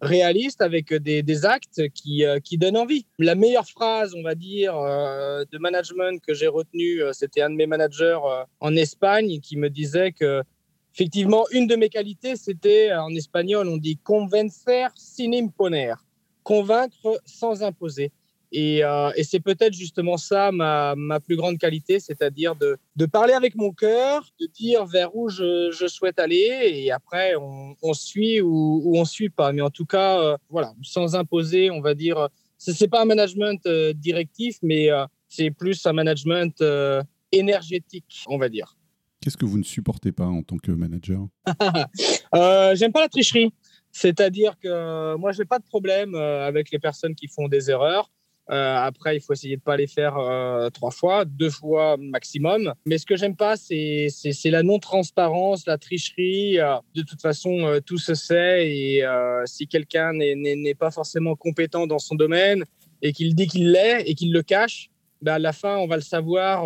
réaliste 0.00 0.62
avec 0.62 0.92
des, 0.92 1.44
actes 1.44 1.88
qui, 1.90 2.24
qui, 2.42 2.58
donnent 2.58 2.78
envie. 2.78 3.06
La 3.18 3.36
meilleure 3.36 3.68
phrase, 3.68 4.14
on 4.16 4.22
va 4.22 4.34
dire, 4.34 4.74
de 4.74 5.58
management 5.58 6.20
que 6.26 6.34
j'ai 6.34 6.48
retenue, 6.48 7.02
c'était 7.12 7.42
un 7.42 7.50
de 7.50 7.54
mes 7.54 7.66
managers 7.66 8.18
en 8.58 8.74
Espagne 8.74 9.38
qui 9.40 9.56
me 9.56 9.70
disait 9.70 10.10
que 10.10 10.42
Effectivement, 10.94 11.46
une 11.52 11.66
de 11.66 11.74
mes 11.74 11.88
qualités, 11.88 12.36
c'était 12.36 12.92
en 12.92 13.08
espagnol, 13.14 13.66
on 13.66 13.78
dit 13.78 13.96
convencer 13.96 14.84
sin 14.94 15.32
imponer 15.32 15.94
convaincre 16.42 17.20
sans 17.24 17.62
imposer. 17.62 18.12
Et, 18.52 18.84
euh, 18.84 19.10
et 19.16 19.24
c'est 19.24 19.40
peut-être 19.40 19.72
justement 19.72 20.18
ça 20.18 20.52
ma, 20.52 20.94
ma, 20.94 21.20
plus 21.20 21.36
grande 21.36 21.56
qualité, 21.56 22.00
c'est-à-dire 22.00 22.54
de, 22.54 22.76
de, 22.96 23.06
parler 23.06 23.32
avec 23.32 23.54
mon 23.54 23.72
cœur, 23.72 24.28
de 24.38 24.46
dire 24.46 24.84
vers 24.84 25.16
où 25.16 25.30
je, 25.30 25.70
je 25.70 25.86
souhaite 25.86 26.18
aller, 26.18 26.50
et 26.62 26.92
après 26.92 27.34
on, 27.36 27.74
on 27.82 27.94
suit 27.94 28.42
ou, 28.42 28.82
ou 28.84 28.98
on 28.98 29.06
suit 29.06 29.30
pas. 29.30 29.52
Mais 29.52 29.62
en 29.62 29.70
tout 29.70 29.86
cas, 29.86 30.20
euh, 30.20 30.36
voilà, 30.50 30.74
sans 30.82 31.16
imposer, 31.16 31.70
on 31.70 31.80
va 31.80 31.94
dire, 31.94 32.28
ce 32.58 32.72
n'est 32.78 32.88
pas 32.88 33.00
un 33.00 33.06
management 33.06 33.64
euh, 33.64 33.94
directif, 33.94 34.58
mais 34.62 34.88
c'est 35.30 35.50
plus 35.50 35.86
un 35.86 35.94
management 35.94 36.62
énergétique, 37.32 38.24
on 38.28 38.36
va 38.36 38.50
dire. 38.50 38.76
Qu'est-ce 39.22 39.38
que 39.38 39.46
vous 39.46 39.58
ne 39.58 39.64
supportez 39.64 40.12
pas 40.12 40.26
en 40.26 40.42
tant 40.42 40.58
que 40.58 40.72
manager? 40.72 41.26
J'aime 42.74 42.92
pas 42.92 43.00
la 43.00 43.08
tricherie. 43.08 43.54
C'est-à-dire 43.92 44.58
que 44.58 45.16
moi, 45.16 45.32
je 45.32 45.40
n'ai 45.40 45.44
pas 45.44 45.58
de 45.58 45.64
problème 45.64 46.14
euh, 46.14 46.46
avec 46.46 46.70
les 46.70 46.78
personnes 46.78 47.14
qui 47.14 47.28
font 47.28 47.48
des 47.48 47.70
erreurs. 47.70 48.10
Euh, 48.50 48.76
après, 48.76 49.16
il 49.16 49.20
faut 49.20 49.32
essayer 49.32 49.56
de 49.56 49.62
pas 49.62 49.76
les 49.76 49.86
faire 49.86 50.18
euh, 50.18 50.68
trois 50.70 50.90
fois, 50.90 51.24
deux 51.24 51.50
fois 51.50 51.96
maximum. 51.98 52.74
Mais 52.86 52.98
ce 52.98 53.06
que 53.06 53.16
j'aime 53.16 53.36
pas, 53.36 53.56
c'est 53.56 54.10
la 54.46 54.62
non-transparence, 54.62 55.66
la 55.66 55.78
tricherie. 55.78 56.58
Euh, 56.58 56.76
de 56.94 57.02
toute 57.02 57.20
façon, 57.20 57.80
tout 57.86 57.98
se 57.98 58.14
sait. 58.14 58.68
Et 58.68 59.04
si 59.46 59.66
quelqu'un 59.66 60.12
n'est 60.12 60.74
pas 60.74 60.90
forcément 60.90 61.36
compétent 61.36 61.86
dans 61.86 61.98
son 61.98 62.14
domaine 62.14 62.64
et 63.00 63.12
qu'il 63.12 63.34
dit 63.34 63.46
qu'il 63.46 63.72
l'est 63.72 64.02
et 64.08 64.14
qu'il 64.14 64.32
le 64.32 64.42
cache, 64.42 64.90
ben 65.22 65.34
à 65.34 65.38
la 65.38 65.52
fin, 65.52 65.76
on 65.76 65.86
va 65.86 65.96
le 65.96 66.02
savoir 66.02 66.64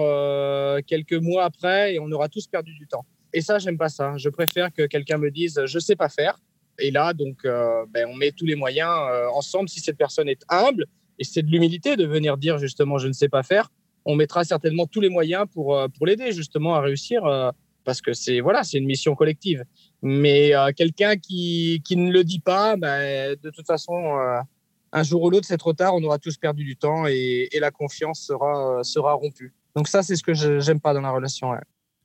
quelques 0.85 1.15
mois 1.15 1.45
après 1.45 1.95
et 1.95 2.01
on 2.01 2.11
aura 2.11 2.29
tous 2.29 2.47
perdu 2.47 2.73
du 2.75 2.87
temps. 2.87 3.05
Et 3.33 3.43
ça, 3.43 3.59
j'aime 3.59 3.77
pas 3.77 3.91
ça. 3.91 4.17
Je 4.17 4.31
préfère 4.31 4.73
que 4.73 4.87
quelqu'un 4.87 5.19
me 5.19 5.31
dise 5.31 5.61
je 5.67 5.79
sais 5.79 5.97
pas 5.97 6.09
faire. 6.09 6.39
Et 6.79 6.91
là, 6.91 7.13
donc, 7.13 7.43
ben, 7.45 8.07
on 8.09 8.15
met 8.15 8.33
tous 8.33 8.47
les 8.47 8.55
moyens 8.55 8.91
ensemble. 9.33 9.69
Si 9.69 9.81
cette 9.81 9.97
personne 9.97 10.29
est 10.29 10.43
humble, 10.49 10.87
et 11.19 11.25
c'est 11.25 11.43
de 11.43 11.51
l'humilité 11.51 11.97
de 11.97 12.05
venir 12.05 12.37
dire 12.37 12.59
justement 12.59 12.99
je 12.99 13.09
ne 13.09 13.13
sais 13.13 13.29
pas 13.29 13.43
faire. 13.43 13.71
On 14.05 14.15
mettra 14.15 14.45
certainement 14.45 14.87
tous 14.87 15.01
les 15.01 15.09
moyens 15.09 15.47
pour, 15.53 15.77
euh, 15.77 15.89
pour 15.89 16.07
l'aider 16.07 16.33
justement 16.33 16.75
à 16.75 16.81
réussir 16.81 17.25
euh, 17.25 17.51
parce 17.85 18.01
que 18.01 18.13
c'est 18.13 18.41
voilà, 18.41 18.63
c'est 18.63 18.79
une 18.79 18.87
mission 18.87 19.15
collective. 19.15 19.65
Mais 20.03 20.55
euh, 20.55 20.71
quelqu'un 20.77 21.17
qui, 21.17 21.83
qui 21.85 21.97
ne 21.97 22.13
le 22.13 22.23
dit 22.23 22.41
pas, 22.41 22.77
ben, 22.77 23.37
de 23.43 23.51
toute 23.51 23.67
façon, 23.67 23.95
un 24.93 25.03
jour 25.03 25.23
ou 25.23 25.31
l'autre, 25.31 25.47
c'est 25.47 25.57
trop 25.57 25.73
tard, 25.73 25.95
on 25.95 26.03
aura 26.05 26.19
tous 26.19 26.37
perdu 26.37 26.65
du 26.65 26.77
temps 26.77 27.07
et, 27.07 27.49
et 27.53 27.61
la 27.61 27.71
confiance 27.71 28.21
sera, 28.21 28.83
sera 28.85 29.15
rompue. 29.15 29.55
Donc 29.75 29.89
ça, 29.89 30.03
c'est 30.03 30.17
ce 30.17 30.23
que 30.23 30.35
j'aime 30.35 30.81
pas 30.81 30.95
dans 30.95 31.01
la 31.01 31.11
relation. 31.11 31.53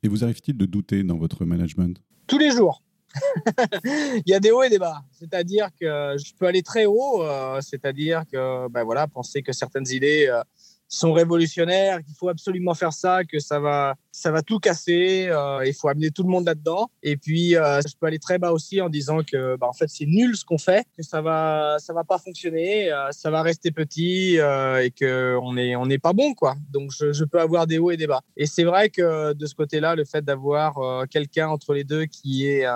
Et 0.02 0.08
vous 0.08 0.24
arrive-t-il 0.24 0.56
de 0.56 0.66
douter 0.66 1.02
dans 1.02 1.16
votre 1.16 1.44
management? 1.44 2.00
Tous 2.26 2.38
les 2.38 2.50
jours. 2.50 2.82
il 3.84 4.22
y 4.26 4.34
a 4.34 4.40
des 4.40 4.50
hauts 4.50 4.62
et 4.62 4.70
des 4.70 4.78
bas. 4.78 5.02
C'est-à-dire 5.12 5.68
que 5.78 6.16
je 6.18 6.32
peux 6.38 6.46
aller 6.46 6.62
très 6.62 6.86
haut, 6.86 7.22
euh, 7.22 7.60
c'est-à-dire 7.60 8.24
que 8.30 8.68
ben 8.68 8.84
voilà, 8.84 9.06
penser 9.06 9.42
que 9.42 9.52
certaines 9.52 9.88
idées 9.88 10.26
euh, 10.28 10.42
sont 10.88 11.12
révolutionnaires, 11.12 12.02
qu'il 12.02 12.14
faut 12.14 12.28
absolument 12.28 12.74
faire 12.74 12.92
ça, 12.92 13.24
que 13.24 13.38
ça 13.38 13.58
va, 13.58 13.94
ça 14.10 14.30
va 14.30 14.42
tout 14.42 14.58
casser, 14.58 15.26
euh, 15.28 15.64
il 15.64 15.72
faut 15.72 15.88
amener 15.88 16.10
tout 16.10 16.22
le 16.22 16.28
monde 16.28 16.44
là-dedans. 16.44 16.90
Et 17.02 17.16
puis, 17.16 17.52
je 17.52 17.96
peux 17.98 18.06
aller 18.06 18.18
très 18.18 18.38
bas 18.38 18.52
aussi 18.52 18.78
en 18.82 18.90
disant 18.90 19.20
que 19.22 19.56
bah, 19.56 19.68
en 19.68 19.72
fait, 19.72 19.88
c'est 19.88 20.04
nul 20.04 20.36
ce 20.36 20.44
qu'on 20.44 20.58
fait, 20.58 20.86
que 20.94 21.02
ça 21.02 21.22
va, 21.22 21.76
ça 21.78 21.94
va 21.94 22.04
pas 22.04 22.18
fonctionner, 22.18 22.90
ça 23.10 23.30
va 23.30 23.40
rester 23.40 23.70
petit 23.70 24.34
et 24.34 24.92
qu'on 24.98 25.54
n'est 25.54 25.76
on 25.76 25.86
n'est 25.86 25.98
pas 25.98 26.12
bon. 26.12 26.34
quoi. 26.34 26.56
Donc, 26.70 26.90
je, 26.92 27.12
je, 27.14 27.24
peux 27.24 27.40
avoir 27.40 27.66
des 27.66 27.78
hauts 27.78 27.90
et 27.90 27.96
des 27.96 28.06
bas. 28.06 28.20
Et 28.36 28.44
c'est 28.44 28.64
vrai 28.64 28.90
que 28.90 29.32
de 29.32 29.46
ce 29.46 29.54
côté-là, 29.54 29.94
le 29.94 30.04
fait 30.04 30.22
d'avoir 30.22 31.08
quelqu'un 31.08 31.48
entre 31.48 31.72
les 31.72 31.84
deux 31.84 32.04
qui 32.04 32.48
est 32.48 32.66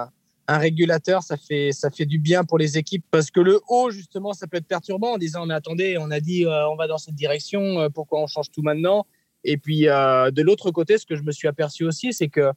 un 0.49 0.59
régulateur, 0.59 1.23
ça 1.23 1.37
fait, 1.37 1.73
ça 1.73 1.91
fait 1.91 2.07
du 2.07 2.19
bien 2.19 2.45
pour 2.45 2.59
les 2.59 2.79
équipes 2.79 3.05
parce 3.11 3.31
que 3.31 3.41
le 3.41 3.61
haut, 3.69 3.91
justement, 3.91 4.33
ça 4.33 4.47
peut 4.47 4.57
être 4.57 4.67
perturbant 4.67 5.15
en 5.15 5.19
disant, 5.19 5.47
mais 5.47 5.55
attendez, 5.55 5.99
on 5.99 6.11
a 6.11 6.21
dit, 6.21 6.45
euh, 6.45 6.69
on 6.69 6.77
va 6.77 6.87
dans 6.87 6.99
cette 6.99 7.15
direction, 7.15 7.81
euh, 7.81 7.89
pourquoi 7.89 8.23
on 8.23 8.27
change 8.27 8.51
tout 8.51 8.63
maintenant? 8.63 9.07
Et 9.45 9.57
puis, 9.57 9.89
euh, 9.89 10.31
de 10.31 10.43
l'autre 10.43 10.71
côté, 10.71 10.99
ce 10.99 11.07
que 11.07 11.17
je 11.17 11.23
me 11.23 11.33
suis 11.33 11.49
aperçu 11.49 11.85
aussi, 11.85 12.13
c'est 12.13 12.29
que 12.29 12.53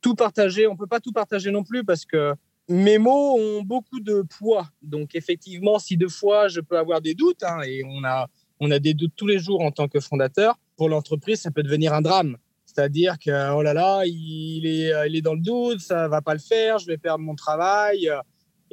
tout 0.00 0.14
partager, 0.14 0.66
on 0.66 0.76
peut 0.76 0.86
pas 0.86 1.00
tout 1.00 1.12
partager 1.12 1.50
non 1.50 1.64
plus 1.64 1.84
parce 1.84 2.04
que 2.04 2.34
mes 2.68 2.98
mots 2.98 3.36
ont 3.38 3.62
beaucoup 3.62 4.00
de 4.00 4.22
poids. 4.38 4.68
Donc, 4.82 5.14
effectivement, 5.14 5.78
si 5.78 5.96
deux 5.96 6.08
fois, 6.08 6.48
je 6.48 6.60
peux 6.60 6.78
avoir 6.78 7.00
des 7.00 7.14
doutes, 7.14 7.42
hein, 7.42 7.60
et 7.62 7.82
on 7.84 8.04
a, 8.04 8.28
on 8.60 8.70
a 8.70 8.78
des 8.78 8.94
doutes 8.94 9.12
tous 9.16 9.26
les 9.26 9.38
jours 9.38 9.62
en 9.62 9.72
tant 9.72 9.88
que 9.88 10.00
fondateur, 10.00 10.58
pour 10.76 10.88
l'entreprise, 10.88 11.40
ça 11.40 11.50
peut 11.50 11.62
devenir 11.62 11.92
un 11.92 12.02
drame. 12.02 12.36
C'est-à-dire 12.72 13.16
que, 13.18 13.52
oh 13.54 13.62
là 13.62 13.74
là, 13.74 14.02
il 14.06 14.66
est, 14.66 14.92
il 15.06 15.16
est 15.16 15.20
dans 15.20 15.34
le 15.34 15.40
doute, 15.40 15.80
ça 15.80 16.08
va 16.08 16.22
pas 16.22 16.32
le 16.32 16.40
faire, 16.40 16.78
je 16.78 16.86
vais 16.86 16.98
perdre 16.98 17.24
mon 17.24 17.34
travail. 17.34 18.10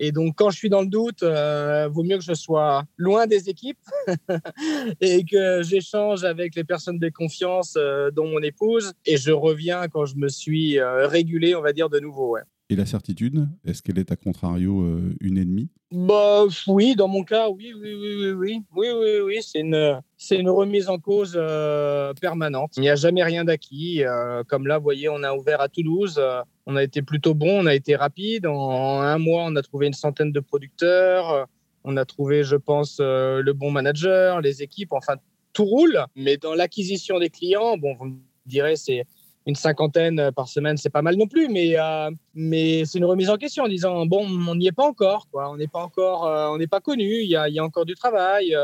Et 0.02 0.14
donc, 0.14 0.36
quand 0.38 0.50
je 0.50 0.58
suis 0.58 0.70
dans 0.70 0.82
le 0.82 0.88
doute, 0.88 1.24
euh, 1.24 1.90
vaut 1.90 2.04
mieux 2.04 2.18
que 2.18 2.24
je 2.24 2.34
sois 2.34 2.86
loin 2.96 3.28
des 3.28 3.50
équipes 3.50 3.78
et 5.02 5.26
que 5.26 5.62
j'échange 5.62 6.24
avec 6.24 6.56
les 6.56 6.64
personnes 6.64 7.00
de 7.00 7.10
confiance, 7.10 7.76
euh, 7.78 8.10
dont 8.10 8.26
mon 8.26 8.42
épouse, 8.42 8.94
et 9.06 9.18
je 9.18 9.32
reviens 9.32 9.90
quand 9.90 10.06
je 10.06 10.16
me 10.16 10.30
suis 10.30 10.80
euh, 10.80 11.06
régulé, 11.06 11.54
on 11.54 11.62
va 11.62 11.74
dire, 11.74 11.90
de 11.90 12.00
nouveau. 12.00 12.38
Et 12.72 12.76
la 12.76 12.86
certitude, 12.86 13.50
est-ce 13.66 13.82
qu'elle 13.82 13.98
est 13.98 14.12
à 14.12 14.16
contrario 14.16 14.82
euh, 14.84 15.16
une 15.22 15.40
ennemie? 15.40 15.70
Bah, 15.92 16.46
Oui, 16.68 16.96
dans 16.96 17.08
mon 17.08 17.24
cas, 17.24 17.50
oui, 17.50 17.74
oui, 17.74 17.96
oui, 17.96 18.16
oui, 18.16 18.32
oui, 18.32 18.64
oui, 18.76 18.88
oui, 18.94 19.20
oui. 19.26 19.38
c'est 19.42 19.62
une, 19.62 20.00
c'est 20.18 20.38
une 20.38 20.52
remise 20.52 20.88
en 20.88 21.00
cause 21.00 21.34
euh, 21.36 22.14
permanente. 22.14 22.74
Il 22.78 22.82
n'y 22.82 22.90
a 22.90 22.96
jamais 22.96 23.24
rien 23.24 23.44
d'acquis. 23.44 24.04
Euh, 24.04 24.44
comme 24.44 24.68
là, 24.68 24.78
vous 24.78 24.84
voyez, 24.84 25.10
on 25.10 25.24
a 25.24 25.34
ouvert 25.34 25.62
à 25.62 25.68
Toulouse. 25.68 26.22
on 26.68 26.76
a 26.76 26.84
été 26.84 27.02
plutôt 27.02 27.34
bon, 27.34 27.64
on 27.64 27.66
a 27.66 27.74
été 27.74 27.96
rapide. 27.96 28.46
En, 28.46 29.02
un 29.02 29.18
mois, 29.18 29.46
on 29.48 29.56
a 29.56 29.64
trouvé 29.64 29.88
une 29.88 29.94
centaine 29.94 30.32
de 30.32 30.40
producteurs. 30.40 31.48
On 31.84 31.98
a 31.98 32.06
trouvé, 32.06 32.44
je 32.44 32.56
pense, 32.56 33.00
le 33.00 33.52
bon 33.54 33.72
manager, 33.72 34.42
les 34.42 34.62
équipes. 34.62 34.94
Enfin, 34.94 35.16
tout 35.54 35.66
roule. 35.66 36.06
Mais 36.16 36.38
dans 36.38 36.54
l'acquisition 36.54 37.18
des 37.18 37.32
clients, 37.32 37.78
bon, 37.78 37.96
vous 37.96 38.06
me 38.06 38.18
direz, 38.46 38.76
c'est 38.76 39.06
une 39.50 39.56
cinquantaine 39.56 40.20
euh, 40.20 40.32
par 40.32 40.48
semaine, 40.48 40.78
c'est 40.78 40.90
pas 40.90 41.02
mal 41.02 41.16
non 41.16 41.28
plus, 41.28 41.50
mais, 41.50 41.78
euh, 41.78 42.10
mais 42.34 42.86
c'est 42.86 43.00
une 43.00 43.06
remise 43.06 43.30
en 43.30 43.38
question 43.38 43.64
en 43.66 43.68
disant 43.68 44.06
bon, 44.06 44.26
on 44.26 44.56
n'y 44.56 44.68
est 44.68 44.72
pas 44.72 44.88
encore, 44.88 45.28
on 45.34 45.58
n'est 45.58 45.68
pas 45.68 45.84
encore, 45.84 46.26
euh, 46.26 46.50
on 46.50 46.58
n'est 46.58 46.68
pas 46.68 46.80
connu, 46.80 47.22
il 47.22 47.30
y 47.30 47.36
a, 47.36 47.64
encore 47.64 47.86
du 47.86 47.96
travail. 47.96 48.56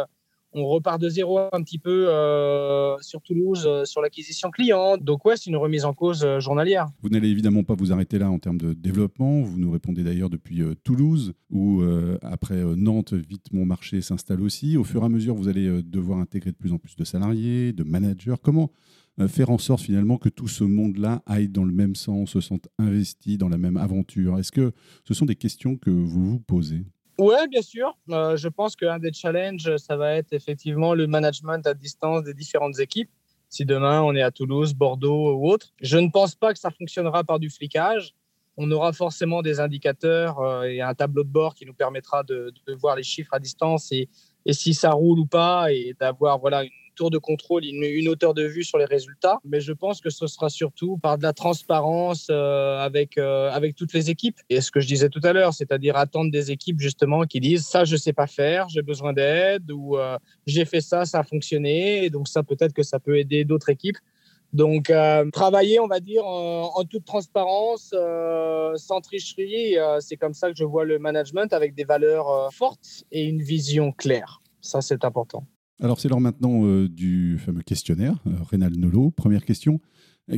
on 0.54 0.66
repart 0.68 1.02
de 1.02 1.10
zéro 1.10 1.40
un 1.40 1.64
petit 1.64 1.80
peu 1.80 2.06
sur 3.02 3.22
Toulouse 3.22 3.68
sur 3.84 4.02
l'acquisition 4.02 4.52
client. 4.52 4.96
Donc 4.98 5.26
ouais, 5.26 5.36
c'est 5.36 5.50
une 5.50 5.58
remise 5.58 5.84
en 5.84 5.94
cause 5.94 6.26
journalière. 6.40 6.88
Vous 7.02 7.10
n'allez 7.10 7.28
évidemment 7.28 7.64
pas 7.64 7.74
vous 7.76 7.92
arrêter 7.92 8.20
là 8.20 8.30
en 8.32 8.40
termes 8.40 8.58
de 8.58 8.74
développement. 8.74 9.42
Vous 9.42 9.60
nous 9.60 9.72
répondez 9.72 10.04
d'ailleurs 10.04 10.30
depuis 10.30 10.62
Toulouse, 10.86 11.34
où 11.50 11.84
après 12.22 12.62
Nantes, 12.64 13.14
vite 13.14 13.52
mon 13.52 13.66
marché 13.66 14.00
s'installe 14.02 14.42
aussi. 14.42 14.78
Au 14.78 14.86
fur 14.86 15.02
et 15.02 15.06
à 15.06 15.10
mesure, 15.10 15.36
vous 15.36 15.50
allez 15.50 15.84
devoir 15.84 16.20
intégrer 16.20 16.52
de 16.52 16.58
plus 16.58 16.72
en 16.72 16.78
plus 16.78 16.96
de 16.96 17.04
salariés, 17.04 17.74
de 17.74 17.84
managers. 17.84 18.36
Comment 18.42 18.72
faire 19.28 19.50
en 19.50 19.58
sorte 19.58 19.82
finalement 19.82 20.18
que 20.18 20.30
tout 20.30 20.48
ce 20.48 20.64
monde-là 20.64 21.22
aille 21.26 21.48
dans 21.48 21.64
le 21.64 21.72
même 21.72 21.96
sens, 21.96 22.32
se 22.32 22.42
sente 22.42 22.68
investi 22.78 23.38
dans 23.38 23.50
la 23.50 23.58
même 23.58 23.78
aventure 23.78 24.38
Est-ce 24.38 24.52
que 24.52 24.74
ce 25.08 25.14
sont 25.14 25.26
des 25.26 25.36
questions 25.36 25.78
que 25.78 25.90
vous 25.90 26.32
vous 26.32 26.40
posez? 26.40 26.86
Oui, 27.18 27.36
bien 27.50 27.62
sûr. 27.62 27.98
Euh, 28.10 28.36
je 28.36 28.50
pense 28.50 28.76
qu'un 28.76 29.00
des 29.00 29.14
challenges, 29.14 29.78
ça 29.78 29.96
va 29.96 30.16
être 30.16 30.34
effectivement 30.34 30.94
le 30.94 31.08
management 31.08 31.66
à 31.66 31.74
distance 31.74 32.24
des 32.24 32.34
différentes 32.34 32.80
équipes. 32.80 33.10
Si 33.48 33.64
demain 33.64 34.02
on 34.02 34.14
est 34.16 34.22
à 34.22 34.32
Toulouse, 34.32 34.74
Bordeaux 34.74 35.34
ou 35.34 35.50
autre, 35.50 35.68
je 35.82 35.98
ne 35.98 36.10
pense 36.10 36.36
pas 36.36 36.52
que 36.52 36.60
ça 36.60 36.72
fonctionnera 36.72 37.24
par 37.24 37.40
du 37.40 37.50
flicage. 37.50 38.14
On 38.58 38.70
aura 38.72 38.92
forcément 38.92 39.42
des 39.42 39.62
indicateurs 39.62 40.40
euh, 40.40 40.64
et 40.64 40.82
un 40.82 40.94
tableau 40.94 41.24
de 41.24 41.30
bord 41.30 41.56
qui 41.56 41.66
nous 41.66 41.74
permettra 41.74 42.24
de, 42.24 42.54
voir 42.80 42.98
les 42.98 43.04
chiffres 43.04 43.34
à 43.34 43.40
distance 43.40 43.92
et, 43.94 44.10
et 44.46 44.54
si 44.54 44.74
ça 44.74 44.92
roule 44.92 45.20
ou 45.20 45.26
pas 45.26 45.72
et 45.72 45.96
d'avoir 45.98 46.40
voilà 46.40 46.64
une 46.64 46.70
tour 46.96 47.12
de 47.12 47.18
contrôle, 47.18 47.64
une, 47.66 48.08
hauteur 48.08 48.34
de 48.34 48.44
vue 48.44 48.64
sur 48.64 48.78
les 48.78 48.86
résultats. 48.86 49.40
Mais 49.46 49.60
je 49.60 49.74
pense 49.74 50.02
que 50.02 50.10
ce 50.10 50.28
sera 50.28 50.50
surtout 50.50 50.98
par 50.98 51.18
de 51.18 51.24
la 51.24 51.34
transparence 51.34 52.28
euh, 52.30 52.80
avec, 52.80 53.18
euh, 53.18 53.50
avec 53.52 53.76
toutes 53.76 53.94
les 53.94 54.10
équipes. 54.10 54.38
Et 54.50 54.62
ce 54.62 54.72
que 54.72 54.80
je 54.80 54.88
disais 54.88 55.10
tout 55.10 55.20
à 55.24 55.34
l'heure, 55.34 55.54
c'est-à-dire 55.54 55.98
attendre 55.98 56.32
des 56.32 56.52
équipes 56.52 56.80
justement 56.80 57.24
qui 57.24 57.40
disent 57.40 57.66
ça, 57.66 57.84
je 57.84 57.96
sais 57.96 58.14
pas 58.14 58.28
faire, 58.28 58.70
j'ai 58.70 58.82
besoin 58.82 59.14
d'aide 59.14 59.72
ou 59.72 59.98
euh, 59.98 60.18
j'ai 60.48 60.66
fait 60.66 60.82
ça, 60.82 61.06
ça 61.06 61.20
a 61.20 61.24
fonctionné. 61.24 62.06
Et 62.06 62.10
donc 62.10 62.28
ça, 62.28 62.44
peut-être 62.44 62.74
que 62.74 62.84
ça 62.84 63.00
peut 63.00 63.18
aider 63.18 63.46
d'autres 63.46 63.70
équipes. 63.70 63.98
Donc, 64.54 64.90
travailler, 65.34 65.82
on 65.82 65.88
va 65.88 66.00
dire, 66.00 66.26
en 66.26 66.82
toute 66.86 67.04
transparence, 67.04 67.94
sans 68.76 69.02
tricherie, 69.02 69.76
c'est 70.00 70.16
comme 70.16 70.34
ça 70.34 70.50
que 70.50 70.56
je 70.56 70.64
vois 70.64 70.86
le 70.86 70.98
management 70.98 71.52
avec 71.52 71.76
des 71.76 71.84
valeurs 71.84 72.54
fortes 72.54 73.04
et 73.12 73.26
une 73.26 73.42
vision 73.42 73.92
claire. 73.92 74.42
Ça, 74.62 74.80
c'est 74.80 75.04
important. 75.04 75.46
Alors, 75.82 76.00
c'est 76.00 76.08
l'heure 76.08 76.22
maintenant 76.22 76.66
euh, 76.66 76.88
du 76.88 77.38
fameux 77.38 77.62
questionnaire. 77.62 78.16
Euh, 78.28 78.32
Rénal 78.50 78.74
première 79.16 79.44
question. 79.44 79.82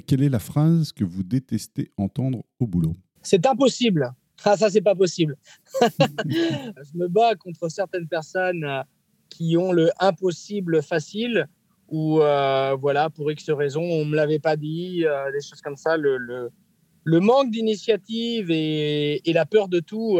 Quelle 0.05 0.23
est 0.23 0.29
la 0.29 0.39
phrase 0.39 0.91
que 0.91 1.03
vous 1.05 1.23
détestez 1.23 1.91
entendre 1.97 2.43
au 2.59 2.65
boulot? 2.67 2.95
C'est 3.21 3.45
impossible. 3.45 4.11
Ah, 4.43 4.57
ça, 4.57 4.69
c'est 4.69 4.81
pas 4.81 4.95
possible. 4.95 5.37
je 5.81 6.97
me 6.97 7.07
bats 7.07 7.35
contre 7.35 7.69
certaines 7.69 8.07
personnes 8.07 8.63
euh, 8.63 8.81
qui 9.29 9.57
ont 9.57 9.71
le 9.71 9.91
impossible 9.99 10.81
facile 10.81 11.47
ou 11.89 12.15
voilà, 12.81 13.09
pour 13.09 13.31
X 13.31 13.49
raisons, 13.49 13.81
on 13.81 14.03
me 14.03 14.15
l'avait 14.17 14.39
pas 14.39 14.57
dit, 14.57 15.05
des 15.31 15.41
choses 15.41 15.61
comme 15.61 15.77
ça. 15.77 15.95
Le, 15.95 16.17
le, 16.17 17.19
manque 17.21 17.49
d'initiative 17.49 18.51
et, 18.51 19.21
la 19.25 19.45
peur 19.45 19.69
de 19.69 19.79
tout 19.79 20.19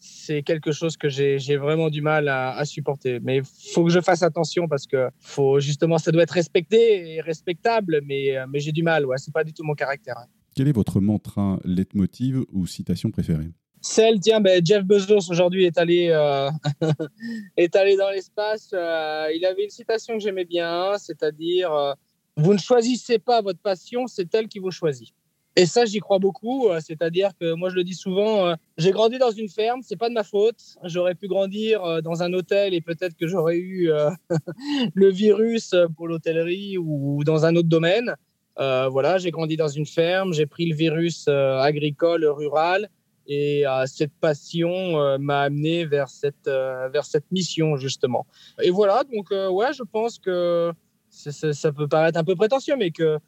c'est 0.00 0.42
quelque 0.42 0.72
chose 0.72 0.96
que 0.96 1.10
j'ai 1.10 1.56
vraiment 1.56 1.90
du 1.90 2.00
mal 2.00 2.28
à, 2.28 2.64
supporter. 2.64 3.20
Mais 3.20 3.38
il 3.38 3.44
faut 3.44 3.84
que 3.84 3.90
je 3.90 4.00
fasse 4.00 4.22
attention 4.22 4.66
parce 4.66 4.86
que 4.86 5.10
faut, 5.20 5.60
justement, 5.60 5.98
ça 5.98 6.10
doit 6.10 6.22
être 6.22 6.30
respecté 6.32 7.16
et 7.16 7.20
respectable, 7.20 8.00
mais, 8.04 8.36
euh, 8.36 8.46
mais 8.48 8.60
j'ai 8.60 8.72
du 8.72 8.82
mal. 8.82 9.04
Ouais, 9.04 9.18
c'est 9.18 9.32
pas 9.32 9.44
du 9.44 9.52
tout 9.52 9.62
mon 9.62 9.74
caractère. 9.74 10.16
Hein. 10.18 10.26
Quel 10.56 10.68
est 10.68 10.72
votre 10.72 11.00
mantra, 11.00 11.60
leitmotiv 11.64 12.44
ou 12.50 12.66
citation 12.66 13.10
préférée? 13.10 13.50
Celle, 13.82 14.20
tiens, 14.20 14.40
ben, 14.40 14.64
Jeff 14.64 14.84
Bezos 14.84 15.30
aujourd'hui 15.30 15.64
est 15.64 15.78
allé, 15.78 16.08
euh, 16.08 16.50
est 17.56 17.76
allé 17.76 17.96
dans 17.96 18.10
l'espace. 18.10 18.70
Euh, 18.72 19.28
il 19.34 19.44
avait 19.44 19.64
une 19.64 19.70
citation 19.70 20.14
que 20.14 20.20
j'aimais 20.20 20.44
bien, 20.46 20.96
c'est-à-dire 20.98 21.94
Vous 22.36 22.54
ne 22.54 22.58
choisissez 22.58 23.18
pas 23.18 23.42
votre 23.42 23.60
passion, 23.60 24.06
c'est 24.06 24.34
elle 24.34 24.48
qui 24.48 24.58
vous 24.58 24.70
choisit. 24.70 25.14
Et 25.56 25.66
ça, 25.66 25.84
j'y 25.84 25.98
crois 25.98 26.18
beaucoup. 26.18 26.68
Euh, 26.68 26.80
c'est-à-dire 26.80 27.30
que 27.38 27.54
moi, 27.54 27.70
je 27.70 27.74
le 27.74 27.84
dis 27.84 27.94
souvent, 27.94 28.46
euh, 28.46 28.54
j'ai 28.78 28.92
grandi 28.92 29.18
dans 29.18 29.32
une 29.32 29.48
ferme, 29.48 29.80
c'est 29.82 29.96
pas 29.96 30.08
de 30.08 30.14
ma 30.14 30.22
faute. 30.22 30.60
J'aurais 30.84 31.14
pu 31.14 31.26
grandir 31.26 31.84
euh, 31.84 32.00
dans 32.00 32.22
un 32.22 32.32
hôtel 32.32 32.72
et 32.72 32.80
peut-être 32.80 33.16
que 33.16 33.26
j'aurais 33.26 33.58
eu 33.58 33.90
le 34.94 35.10
virus 35.10 35.74
pour 35.96 36.06
l'hôtellerie 36.06 36.78
ou 36.78 37.24
dans 37.24 37.44
un 37.44 37.56
autre 37.56 37.68
domaine. 37.68 38.14
voilà, 38.56 39.18
j'ai 39.18 39.30
grandi 39.30 39.56
dans 39.56 39.68
une 39.68 39.86
ferme, 39.86 40.32
j'ai 40.32 40.46
pris 40.46 40.66
le 40.66 40.76
virus 40.76 41.28
agricole, 41.28 42.24
rural, 42.26 42.88
et 43.26 43.64
cette 43.86 44.12
passion 44.20 45.18
m'a 45.18 45.40
amené 45.42 45.86
vers 45.86 46.08
cette, 46.08 46.46
vers 46.46 47.04
cette 47.04 47.30
mission, 47.32 47.76
justement. 47.76 48.26
Et 48.62 48.70
voilà, 48.70 49.02
donc, 49.10 49.30
ouais, 49.30 49.72
je 49.72 49.82
pense 49.82 50.18
que 50.18 50.72
ça 51.08 51.72
peut 51.72 51.88
paraître 51.88 52.18
un 52.18 52.24
peu 52.24 52.36
prétentieux, 52.36 52.76
mais 52.76 52.90
que 52.90 53.18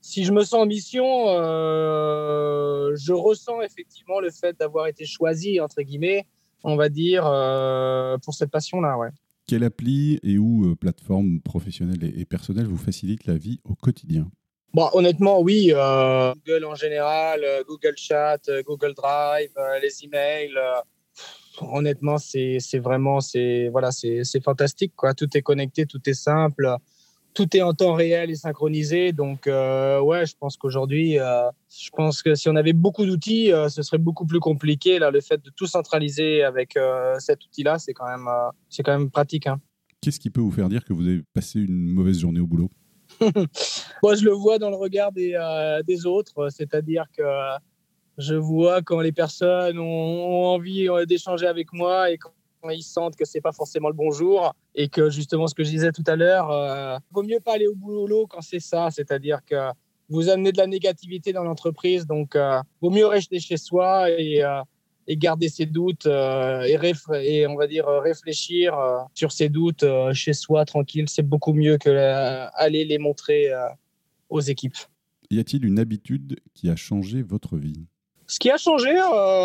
si 0.00 0.24
je 0.24 0.32
me 0.32 0.42
sens 0.42 0.62
en 0.62 0.66
mission, 0.66 1.28
euh, 1.28 2.94
je 2.96 3.12
ressens 3.12 3.60
effectivement 3.62 4.20
le 4.20 4.30
fait 4.30 4.58
d'avoir 4.58 4.86
été 4.86 5.04
choisi, 5.04 5.60
entre 5.60 5.82
guillemets, 5.82 6.26
on 6.64 6.76
va 6.76 6.88
dire, 6.88 7.26
euh, 7.26 8.16
pour 8.18 8.34
cette 8.34 8.50
passion-là. 8.50 8.96
Ouais. 8.96 9.08
Quelle 9.46 9.64
appli 9.64 10.18
et 10.22 10.38
ou 10.38 10.66
euh, 10.66 10.76
plateforme 10.76 11.40
professionnelle 11.40 12.02
et, 12.02 12.24
personnelle 12.24 12.66
vous 12.66 12.76
facilite 12.76 13.26
la 13.26 13.36
vie 13.36 13.60
au 13.64 13.74
quotidien? 13.74 14.30
Bon, 14.72 14.88
honnêtement, 14.92 15.40
oui. 15.40 15.72
Google 15.72 16.64
en 16.64 16.76
général, 16.76 17.44
Google 17.66 17.94
Chat, 17.96 18.38
Google 18.64 18.94
Drive, 18.94 19.50
les 19.82 20.04
emails. 20.04 20.54
honnêtement, 21.60 22.18
c'est 22.18 22.78
vraiment, 22.78 23.20
c'est 23.20 23.68
voilà, 23.68 23.90
c'est 23.90 24.44
fantastique. 24.44 24.92
Quoi. 24.94 25.12
Tout 25.12 25.28
est 25.36 25.42
connecté, 25.42 25.86
tout 25.86 26.00
est 26.08 26.14
simple 26.14 26.78
tout 27.34 27.56
est 27.56 27.62
en 27.62 27.74
temps 27.74 27.94
réel 27.94 28.30
et 28.30 28.34
synchronisé. 28.34 29.12
Donc, 29.12 29.46
euh, 29.46 30.00
ouais, 30.00 30.26
je 30.26 30.34
pense 30.38 30.56
qu'aujourd'hui, 30.56 31.18
euh, 31.18 31.48
je 31.68 31.90
pense 31.90 32.22
que 32.22 32.34
si 32.34 32.48
on 32.48 32.56
avait 32.56 32.72
beaucoup 32.72 33.06
d'outils, 33.06 33.52
euh, 33.52 33.68
ce 33.68 33.82
serait 33.82 33.98
beaucoup 33.98 34.26
plus 34.26 34.40
compliqué. 34.40 34.98
Là, 34.98 35.10
le 35.10 35.20
fait 35.20 35.42
de 35.42 35.50
tout 35.50 35.66
centraliser 35.66 36.42
avec 36.42 36.78
cet 37.18 37.44
outil-là, 37.44 37.78
c'est 37.78 37.92
quand 37.92 38.06
même, 38.06 38.28
c'est 38.68 38.82
quand 38.82 38.96
même 38.96 39.10
pratique. 39.10 39.46
Hein. 39.46 39.60
Qu'est-ce 40.00 40.18
qui 40.20 40.30
peut 40.30 40.40
vous 40.40 40.50
faire 40.50 40.68
dire 40.68 40.84
que 40.84 40.92
vous 40.92 41.06
avez 41.06 41.22
passé 41.34 41.60
une 41.60 41.86
mauvaise 41.86 42.18
journée 42.18 42.40
au 42.40 42.46
boulot? 42.46 42.70
Moi, 44.02 44.14
je 44.14 44.24
le 44.24 44.32
vois 44.32 44.58
dans 44.58 44.70
le 44.70 44.76
regard 44.76 45.12
des, 45.12 45.36
des 45.86 46.06
autres, 46.06 46.48
c'est-à-dire 46.50 47.04
que 47.16 47.22
je 48.18 48.34
vois 48.34 48.82
quand 48.82 49.00
les 49.00 49.12
personnes 49.12 49.78
ont 49.78 50.46
envie 50.46 50.88
d'échanger 51.06 51.46
avec 51.46 51.72
moi 51.72 52.10
et 52.10 52.18
quand 52.18 52.32
ils 52.68 52.82
sentent 52.82 53.16
que 53.16 53.24
c'est 53.24 53.40
pas 53.40 53.52
forcément 53.52 53.88
le 53.88 53.94
bon 53.94 54.10
jour 54.10 54.54
et 54.74 54.88
que 54.88 55.08
justement 55.08 55.46
ce 55.46 55.54
que 55.54 55.64
je 55.64 55.70
disais 55.70 55.92
tout 55.92 56.04
à 56.06 56.16
l'heure, 56.16 56.50
euh, 56.50 56.98
vaut 57.10 57.22
mieux 57.22 57.40
pas 57.40 57.54
aller 57.54 57.66
au 57.66 57.74
boulot 57.74 58.26
quand 58.26 58.42
c'est 58.42 58.60
ça, 58.60 58.90
c'est-à-dire 58.90 59.38
que 59.46 59.56
vous 60.10 60.28
amenez 60.28 60.52
de 60.52 60.58
la 60.58 60.66
négativité 60.66 61.32
dans 61.32 61.44
l'entreprise, 61.44 62.06
donc 62.06 62.36
euh, 62.36 62.60
vaut 62.82 62.90
mieux 62.90 63.06
rester 63.06 63.38
chez 63.38 63.56
soi 63.56 64.10
et, 64.10 64.42
euh, 64.42 64.60
et 65.06 65.16
garder 65.16 65.48
ses 65.48 65.66
doutes 65.66 66.06
euh, 66.06 66.62
et, 66.64 66.78
et, 67.22 67.46
on 67.46 67.56
va 67.56 67.66
dire 67.68 67.86
réfléchir 67.86 68.74
sur 69.14 69.32
ses 69.32 69.48
doutes 69.48 69.84
chez 70.12 70.32
soi 70.32 70.64
tranquille, 70.64 71.08
c'est 71.08 71.22
beaucoup 71.22 71.52
mieux 71.52 71.78
que 71.78 71.90
aller 72.54 72.84
les 72.84 72.98
montrer 72.98 73.50
aux 74.28 74.40
équipes. 74.40 74.76
Y 75.30 75.38
a-t-il 75.38 75.64
une 75.64 75.78
habitude 75.78 76.40
qui 76.54 76.68
a 76.68 76.76
changé 76.76 77.22
votre 77.22 77.56
vie? 77.56 77.86
Ce 78.26 78.38
qui 78.38 78.50
a 78.50 78.56
changé, 78.56 78.92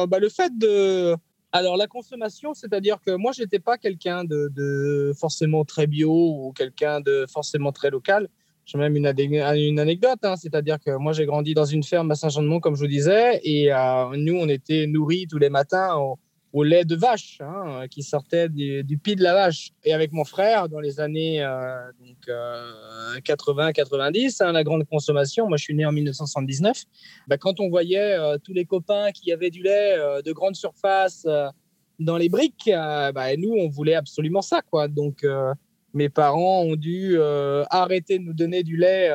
bah, 0.07 0.19
le 0.19 0.29
fait 0.29 0.51
de 0.57 1.15
alors, 1.57 1.77
la 1.77 1.87
consommation, 1.87 2.53
c'est-à-dire 2.53 2.99
que 2.99 3.11
moi, 3.11 3.31
je 3.31 3.41
n'étais 3.41 3.59
pas 3.59 3.77
quelqu'un 3.77 4.25
de, 4.25 5.13
forcément 5.17 5.63
très 5.63 5.87
bio 5.87 6.11
ou 6.11 6.51
quelqu'un 6.51 6.99
de 6.99 7.25
forcément 7.31 7.71
très 7.71 7.89
local. 7.89 8.27
J'ai 8.65 8.77
même 8.77 8.97
une, 8.97 9.05
une 9.07 9.79
anecdote, 9.79 10.19
hein. 10.23 10.35
c'est-à-dire 10.35 10.79
que 10.85 10.91
moi, 10.97 11.13
j'ai 11.13 11.25
grandi 11.25 11.53
dans 11.53 11.63
une 11.63 11.83
ferme 11.83 12.11
à 12.11 12.15
Saint-Jean-de-Mont, 12.15 12.59
comme 12.59 12.75
je 12.75 12.81
vous 12.81 12.87
disais, 12.87 13.39
et 13.45 13.71
euh, 13.71 14.17
nous, 14.17 14.35
on 14.35 14.49
était 14.49 14.85
nourris 14.85 15.27
tous 15.29 15.37
les 15.37 15.49
matins 15.49 15.95
au 16.55 16.63
lait 16.63 16.85
de 16.85 16.95
vache 16.95 17.37
hein, 17.41 17.85
qui 17.91 18.01
sortait 18.01 18.47
du, 18.47 18.81
du, 18.85 18.97
pied 18.97 19.17
de 19.17 19.23
la 19.23 19.33
vache. 19.33 19.71
Et 19.83 19.93
avec 19.93 20.13
mon 20.13 20.23
frère, 20.23 20.69
dans 20.69 20.79
les 20.79 21.01
années 21.01 21.45
80-90, 22.25 24.41
euh, 24.41 24.47
hein, 24.47 24.53
la 24.53 24.63
grande 24.63 24.85
consommation, 24.85 25.49
moi 25.49 25.57
je 25.57 25.65
suis 25.65 25.75
né 25.75 25.85
en 25.85 25.91
1979, 25.91 26.85
bah, 27.27 27.37
quand 27.37 27.59
on 27.59 27.67
voyait 27.67 28.17
euh, 28.17 28.37
tous 28.41 28.53
les 28.53 28.63
copains 28.63 29.11
qui 29.11 29.33
avaient 29.33 29.49
du 29.49 29.63
lait 29.63 29.97
euh, 29.99 30.21
de 30.21 30.31
grande 30.31 30.55
surface 30.55 31.27
dans 31.99 32.15
les 32.15 32.29
briques, 32.29 32.71
bah, 32.71 33.35
nous 33.37 33.51
on 33.51 33.67
voulait 33.67 33.95
absolument 33.95 34.41
ça. 34.41 34.61
Quoi. 34.61 34.87
Donc 34.87 35.25
mes 35.93 36.07
parents 36.07 36.61
ont 36.61 36.77
dû 36.77 37.19
arrêter 37.69 38.17
de 38.17 38.23
nous 38.23 38.33
donner 38.33 38.63
du 38.63 38.77
lait 38.77 39.09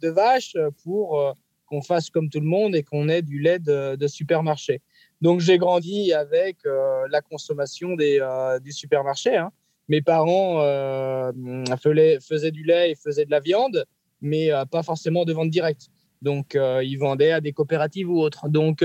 de 0.00 0.08
vache 0.10 0.56
pour 0.84 1.34
qu'on 1.66 1.82
fasse 1.82 2.10
comme 2.10 2.28
tout 2.28 2.40
le 2.40 2.46
monde 2.46 2.76
et 2.76 2.84
qu'on 2.84 3.08
ait 3.08 3.22
du 3.22 3.40
lait 3.40 3.58
de 3.58 4.06
supermarché. 4.06 4.80
Donc 5.24 5.40
j'ai 5.40 5.56
grandi 5.56 6.12
avec 6.12 6.58
euh, 6.66 7.08
la 7.10 7.22
consommation 7.22 7.96
des, 7.96 8.18
euh, 8.20 8.60
du 8.60 8.72
supermarché. 8.72 9.34
Hein. 9.34 9.52
Mes 9.88 10.02
parents 10.02 10.60
euh, 10.60 11.32
faisaient, 12.20 12.50
du 12.50 12.62
lait 12.62 12.90
et 12.90 12.94
faisaient 12.94 13.24
de 13.24 13.30
la 13.30 13.40
viande, 13.40 13.86
mais 14.20 14.50
pas 14.70 14.82
forcément 14.82 15.24
de 15.24 15.32
vente 15.32 15.48
directe. 15.48 15.88
Donc 16.20 16.54
ils 16.54 16.96
vendaient 16.96 17.32
à 17.32 17.40
des 17.40 17.52
coopératives 17.52 18.10
ou 18.10 18.18
autres. 18.18 18.48
Donc 18.48 18.84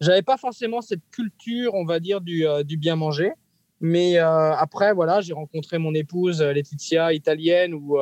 j'avais 0.00 0.22
pas 0.22 0.36
forcément 0.36 0.80
cette 0.80 1.02
culture, 1.12 1.74
on 1.74 1.84
va 1.84 2.00
dire, 2.00 2.20
du, 2.20 2.76
bien 2.76 2.96
manger. 2.96 3.32
Mais 3.80 4.18
après, 4.18 4.92
voilà, 4.92 5.20
j'ai 5.20 5.32
rencontré 5.32 5.78
mon 5.78 5.94
épouse 5.94 6.42
Laetitia, 6.42 7.12
italienne, 7.12 7.72
où 7.74 7.98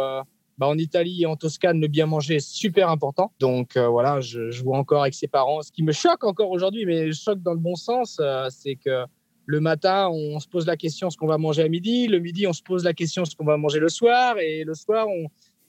bah, 0.59 0.67
en 0.67 0.77
Italie 0.77 1.23
et 1.23 1.27
en 1.27 1.37
Toscane, 1.37 1.81
le 1.81 1.87
bien 1.87 2.07
manger 2.07 2.37
est 2.37 2.47
super 2.47 2.91
important. 2.91 3.33
Donc 3.39 3.77
euh, 3.77 3.87
voilà, 3.87 4.21
je, 4.21 4.61
vois 4.63 4.77
encore 4.77 5.03
avec 5.03 5.15
ses 5.15 5.29
parents. 5.29 5.63
Ce 5.63 5.71
qui 5.71 5.85
me 5.85 5.93
choque 5.93 6.25
encore 6.25 6.51
aujourd'hui, 6.51 6.85
mais 6.85 7.13
choque 7.13 7.41
dans 7.43 7.53
le 7.53 7.61
bon 7.61 7.77
sens, 7.77 8.19
euh, 8.21 8.49
c'est 8.51 8.75
que 8.75 9.05
le 9.47 9.61
matin, 9.61 10.09
on 10.11 10.41
se 10.41 10.49
pose 10.49 10.67
la 10.67 10.77
question 10.77 11.11
ce 11.11 11.17
qu'on 11.17 11.29
va 11.29 11.39
manger 11.39 11.63
à 11.63 11.69
midi. 11.69 12.09
Le 12.09 12.19
midi, 12.19 12.47
on 12.47 12.53
se 12.53 12.63
pose 12.63 12.85
la 12.85 12.93
question 12.93 13.25
ce 13.25 13.37
qu'on 13.37 13.45
va 13.45 13.57
manger 13.57 13.79
le 13.79 13.89
soir. 13.89 14.39
Et 14.41 14.65
le 14.65 14.75
soir, 14.75 15.07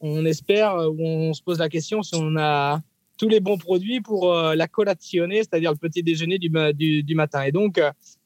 on, 0.02 0.25
espère 0.25 0.75
ou 0.75 0.97
on 0.99 1.34
se 1.34 1.41
pose 1.41 1.60
la 1.60 1.69
question 1.69 2.02
si 2.02 2.15
on 2.15 2.36
a 2.38 2.82
tous 3.17 3.30
les 3.30 3.39
bons 3.39 3.58
produits 3.58 4.02
pour 4.02 4.34
euh, 4.34 4.56
la 4.56 4.67
colazione, 4.67 5.32
c'est-à-dire 5.34 5.71
le 5.71 5.78
petit 5.78 6.04
déjeuner 6.04 6.39
du, 6.39 7.04
du, 7.04 7.15
matin. 7.15 7.43
Et 7.43 7.52
donc, 7.52 7.80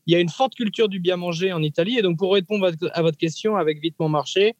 il 0.08 0.13
y 0.13 0.15
a 0.15 0.19
une 0.19 0.30
forte 0.30 0.56
culture 0.56 0.88
du 0.88 0.99
bien 0.99 1.17
manger 1.17 1.52
en 1.52 1.62
Italie. 1.62 1.99
Et 1.99 2.02
donc, 2.02 2.17
pour 2.17 2.34
répondre 2.34 2.71
à 2.93 3.02
votre 3.02 3.17
question 3.17 3.58
avec 3.58 3.80
Vite 3.80 3.95
Mon 3.99 4.10
Marché, 4.10 4.56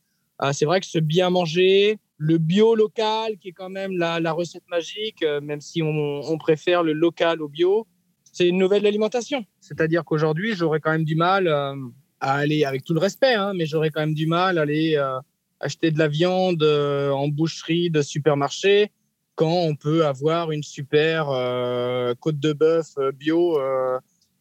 c'est 0.52 0.66
vrai 0.66 0.80
que 0.80 0.86
ce 0.86 1.00
bien 1.00 1.30
manger, 1.30 2.00
le 2.24 2.38
bio 2.38 2.74
local, 2.74 3.38
qui 3.38 3.50
est 3.50 3.54
quand 3.54 3.70
même 3.70 3.98
la, 3.98 4.32
recette 4.32 4.64
magique, 4.70 5.24
euh, 5.24 5.42
même 5.42 5.60
si 5.60 5.82
on, 5.82 6.38
préfère 6.38 6.82
le 6.82 6.94
local 6.94 7.42
au 7.42 7.50
bio, 7.50 7.86
c'est 8.32 8.48
une 8.48 8.58
nouvelle 8.58 8.86
alimentation. 8.86 9.44
C'est-à-dire 9.60 10.06
qu'aujourd'hui, 10.06 10.54
j'aurais 10.56 10.80
quand 10.80 10.92
même 10.92 11.04
du 11.04 11.16
mal 11.16 11.48
euh, 11.48 11.76
à 12.22 12.36
aller, 12.36 12.64
avec 12.64 12.86
tout 12.86 12.94
le 12.94 13.02
respect, 13.02 13.34
hein, 13.34 13.52
mais 13.54 13.66
j'aurais 13.66 13.90
quand 13.90 14.00
même 14.00 14.14
du 14.14 14.26
mal 14.26 14.58
à 14.58 14.62
aller 14.62 14.96
euh, 14.96 15.20
acheter 15.60 15.92
de 15.92 16.00
la 16.00 16.08
viande 16.08 16.64
en 16.64 17.28
boucherie 17.28 17.90
de 17.90 18.02
supermarché 18.02 18.92
quand 19.36 19.52
on 19.52 19.76
peut 19.76 20.06
avoir 20.06 20.52
une 20.52 20.64
super 20.64 21.28
côte 22.20 22.40
de 22.40 22.54
bœuf 22.54 22.96
bio 23.16 23.58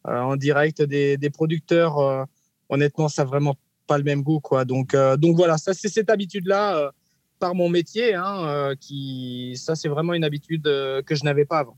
en 0.03 0.35
direct 0.35 0.81
des, 0.81 1.29
producteurs. 1.31 2.27
honnêtement, 2.69 3.07
ça 3.07 3.23
vraiment 3.23 3.55
pas 3.87 3.97
le 3.97 4.03
même 4.03 4.23
goût, 4.23 4.39
quoi. 4.39 4.65
Donc, 4.65 4.93
euh, 4.93 5.17
donc 5.17 5.35
voilà, 5.35 5.57
ça 5.57 5.73
c'est 5.73 5.89
cette 5.89 6.09
habitude-là 6.09 6.77
euh, 6.77 6.91
par 7.39 7.55
mon 7.55 7.69
métier, 7.69 8.13
hein, 8.13 8.45
euh, 8.45 8.75
qui, 8.79 9.53
ça 9.55 9.75
c'est 9.75 9.89
vraiment 9.89 10.13
une 10.13 10.23
habitude 10.23 10.63
que 10.63 11.15
je 11.15 11.23
n'avais 11.23 11.45
pas 11.45 11.59
avant. 11.59 11.77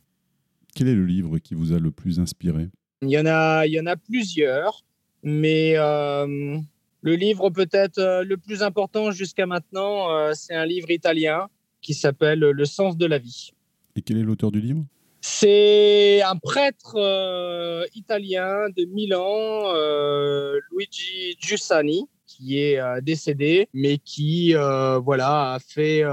Quel 0.75 0.87
est 0.87 0.95
le 0.95 1.05
livre 1.05 1.37
qui 1.39 1.55
vous 1.55 1.73
a 1.73 1.79
le 1.79 1.91
plus 1.91 2.19
inspiré? 2.19 2.69
Il 3.01 3.09
y 3.09 3.17
en 3.17 3.25
a, 3.25 3.65
il 3.65 3.73
y 3.73 3.79
en 3.79 3.85
a 3.85 3.95
plusieurs, 3.95 4.83
mais 5.23 5.75
le 5.75 7.15
livre 7.15 7.49
peut-être 7.49 8.23
le 8.23 8.35
plus 8.35 8.61
important 8.61 9.11
jusqu'à 9.11 9.45
maintenant, 9.45 10.33
c'est 10.33 10.53
un 10.53 10.65
livre 10.65 10.91
italien 10.91 11.47
qui 11.81 11.93
s'appelle 11.93 12.39
Le 12.39 12.65
sens 12.65 12.97
de 12.97 13.05
la 13.05 13.19
vie. 13.19 13.51
Et 13.95 14.01
quel 14.01 14.17
est 14.17 14.23
l'auteur 14.23 14.51
du 14.51 14.59
livre? 14.59 14.83
C'est 15.27 16.21
un 16.21 16.37
prêtre 16.37 16.93
euh, 16.97 17.83
italien 17.95 18.69
de 18.77 18.85
Milan, 18.85 19.73
euh, 19.73 20.59
Luigi 20.71 21.35
Giussani, 21.39 22.07
qui 22.27 22.59
est 22.59 22.79
euh, 22.79 23.01
décédé, 23.01 23.67
mais 23.73 23.97
qui 23.97 24.53
voilà, 24.53 25.53
a 25.53 25.59
fait 25.59 26.03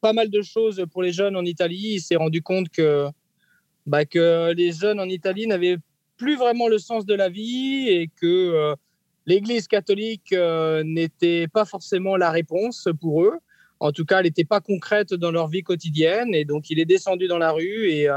pas 0.00 0.14
mal 0.14 0.30
de 0.30 0.40
choses 0.40 0.86
pour 0.90 1.02
les 1.02 1.12
jeunes 1.12 1.36
en 1.36 1.44
Italie. 1.44 1.96
Il 1.96 2.00
s'est 2.00 2.16
rendu 2.16 2.40
compte 2.40 2.70
que, 2.70 3.08
bah, 3.84 4.06
que 4.06 4.54
les 4.54 4.72
jeunes 4.72 5.00
en 5.00 5.08
Italie 5.08 5.46
n'avaient 5.46 5.76
plus 6.16 6.36
vraiment 6.36 6.66
le 6.66 6.78
sens 6.78 7.04
de 7.04 7.14
la 7.14 7.28
vie 7.28 7.88
et 7.90 8.10
que 8.20 8.74
l'Église 9.26 9.68
catholique 9.68 10.34
n'était 10.82 11.46
pas 11.46 11.66
forcément 11.66 12.16
la 12.16 12.30
réponse 12.30 12.88
pour 13.02 13.22
eux. 13.22 13.38
En 13.80 13.92
tout 13.92 14.06
cas, 14.06 14.20
elle 14.20 14.24
n'était 14.24 14.44
pas 14.44 14.62
concrète 14.62 15.12
dans 15.12 15.30
leur 15.30 15.48
vie 15.48 15.62
quotidienne. 15.62 16.34
Et 16.34 16.46
donc, 16.46 16.70
il 16.70 16.80
est 16.80 16.86
descendu 16.86 17.28
dans 17.28 17.36
la 17.36 17.52
rue 17.52 17.90
et 17.90 18.08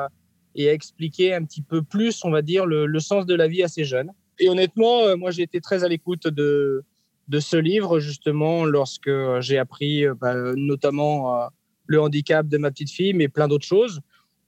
et 0.60 0.70
à 0.70 0.74
expliquer 0.74 1.34
un 1.34 1.46
petit 1.46 1.62
peu 1.62 1.82
plus, 1.82 2.26
on 2.26 2.32
va 2.32 2.42
dire, 2.42 2.66
le, 2.66 3.00
sens 3.00 3.26
de 3.26 3.34
la 3.34 3.48
vie 3.48 3.64
à 3.64 3.70
ces 3.70 3.86
jeunes. 3.86 4.12
Et 4.40 4.50
honnêtement, 4.50 5.04
euh, 5.04 5.16
moi, 5.16 5.32
j'ai 5.32 5.44
été 5.44 5.62
très 5.62 5.86
à 5.86 5.88
l'écoute 5.88 6.28
de, 6.28 6.84
ce 7.40 7.56
livre, 7.56 8.00
justement, 8.00 8.66
lorsque 8.66 9.08
euh, 9.08 9.40
j'ai 9.40 9.58
appris 9.58 10.06
euh, 10.06 10.16
bah, 10.20 10.36
notamment 10.58 11.48
le 11.86 12.02
handicap 12.02 12.46
de 12.46 12.58
ma 12.58 12.72
petite 12.72 12.92
fille, 12.92 13.14
mais 13.14 13.30
plein 13.30 13.48
d'autres 13.48 13.66
choses, 13.66 14.02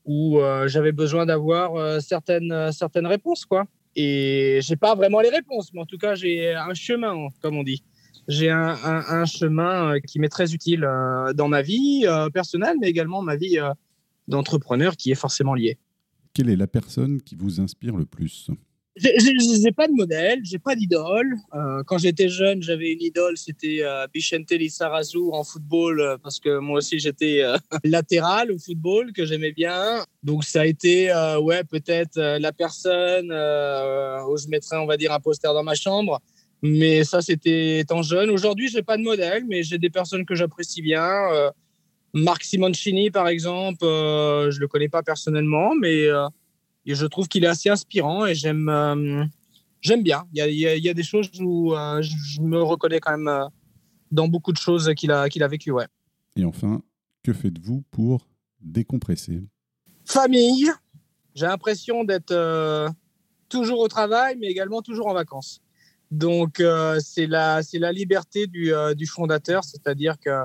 où 0.04 0.40
j'avais 0.66 0.92
besoin 0.92 1.26
d'avoir 1.26 2.02
certaines, 2.02 2.72
certaines 2.72 3.08
réponses, 3.08 3.46
quoi. 3.46 3.66
Et 3.96 4.60
j'ai 4.62 4.76
pas 4.76 4.96
vraiment 4.96 5.22
les 5.22 5.30
réponses, 5.30 5.72
mais 5.74 5.80
en 5.80 5.86
tout 5.86 5.98
cas, 5.98 6.16
j'ai 6.16 6.54
un 6.54 6.74
chemin, 6.74 7.30
comme 7.42 7.58
on 7.58 7.64
dit. 7.64 7.84
J'ai 8.28 8.50
un, 8.50 8.76
un, 8.84 9.26
chemin 9.26 10.00
qui 10.02 10.20
m'est 10.20 10.30
très 10.30 10.54
utile 10.54 10.88
dans 11.36 11.48
ma 11.48 11.62
vie 11.62 12.06
personnelle, 12.34 12.78
mais 12.80 12.90
également 12.90 13.22
ma 13.22 13.36
vie 13.36 13.60
d'entrepreneur 14.28 14.96
qui 14.96 15.12
est 15.12 15.16
forcément 15.16 15.54
lié. 15.54 15.78
Quelle 16.34 16.50
est 16.50 16.56
la 16.56 16.68
personne 16.68 17.22
qui 17.22 17.36
vous 17.36 17.60
inspire 17.60 17.98
le 17.98 18.06
plus? 18.06 18.50
J'ai 18.98 19.72
pas 19.72 19.88
de 19.88 19.94
modèle, 19.94 20.40
j'ai 20.44 20.60
pas 20.60 20.76
d'idole. 20.76 21.38
Euh, 21.54 21.82
quand 21.86 21.98
j'étais 21.98 22.28
jeune, 22.28 22.62
j'avais 22.62 22.92
une 22.92 23.02
idole, 23.02 23.38
c'était 23.38 23.80
euh, 23.84 24.06
Bichente 24.14 24.52
en 25.32 25.44
football, 25.46 26.02
euh, 26.02 26.18
parce 26.22 26.42
que 26.42 26.60
moi 26.60 26.80
aussi 26.80 27.00
j'étais 27.00 27.42
euh, 27.42 27.58
latéral 27.86 28.52
au 28.52 28.60
football, 28.60 29.14
que 29.14 29.26
j'aimais 29.26 29.54
bien. 29.54 30.04
Donc 30.24 30.44
ça 30.44 30.62
a 30.62 30.66
été, 30.66 31.10
ouais, 31.42 31.64
peut-être 31.64 32.20
la 32.20 32.52
personne 32.52 33.32
où 33.32 34.38
je 34.38 34.48
mettrais, 34.50 34.78
on 34.78 34.86
va 34.86 34.98
dire, 34.98 35.14
un 35.14 35.20
poster 35.20 35.54
dans 35.54 35.64
ma 35.64 35.76
chambre. 35.76 36.20
Mais 36.62 37.04
ça, 37.04 37.22
c'était 37.22 37.80
étant 37.80 38.04
jeune. 38.04 38.30
Aujourd'hui, 38.30 38.68
j'ai 38.68 38.84
pas 38.84 38.98
de 38.98 39.02
modèle, 39.02 39.46
mais 39.48 39.64
j'ai 39.64 39.80
des 39.80 39.90
personnes 39.90 40.26
que 40.26 40.36
j'apprécie 40.36 40.82
bien. 40.82 41.52
Marc 42.14 42.44
Simoncini, 42.44 43.10
par 43.12 43.28
exemple, 43.28 43.84
je 43.84 44.60
le 44.60 44.68
connais 44.68 44.90
pas 44.90 45.04
personnellement, 45.04 45.76
mais 45.76 46.08
et 46.86 46.96
je 46.96 47.06
trouve 47.06 47.28
qu'il 47.28 47.44
est 47.44 47.48
assez 47.48 47.70
inspirant 47.70 48.26
et 48.26 48.36
j'aime 48.36 48.70
euh, 48.70 49.26
j'aime 49.82 50.04
bien. 50.04 50.24
Il 50.34 50.38
y, 50.38 50.42
a, 50.42 50.48
il, 50.48 50.84
y 50.84 50.90
a, 50.90 50.94
des 50.94 51.04
choses 51.04 51.30
où 51.40 51.74
euh, 51.74 52.02
je 52.02 52.42
me 52.42 52.62
reconnais 52.62 53.00
quand 53.00 53.12
même 53.12 53.28
euh, 53.28 53.46
dans 54.12 54.28
beaucoup 54.28 54.52
de 54.52 54.58
choses 54.58 54.92
qu'il 54.96 55.12
a, 55.12 55.30
qu'il 55.30 55.44
a 55.44 55.48
vécues. 55.48 55.72
Ouais. 55.72 55.88
Et 56.36 56.44
enfin, 56.44 56.82
que 57.24 57.34
faites-vous 57.34 57.84
pour 57.92 58.28
décompresser? 58.60 59.44
Famille. 60.06 60.70
J'ai 61.34 61.46
l'impression 61.46 62.04
d'être 62.04 62.94
toujours 63.48 63.80
au 63.80 63.88
travail, 63.88 64.36
mais 64.38 64.48
également 64.48 64.82
toujours 64.82 65.08
en 65.08 65.14
vacances. 65.14 65.62
Donc, 66.10 66.62
c'est 67.00 67.26
la, 67.26 67.62
la 67.72 67.92
liberté 67.94 68.48
du, 68.48 68.74
du 68.98 69.08
fondateur, 69.08 69.64
c'est-à-dire 69.64 70.20
que 70.20 70.44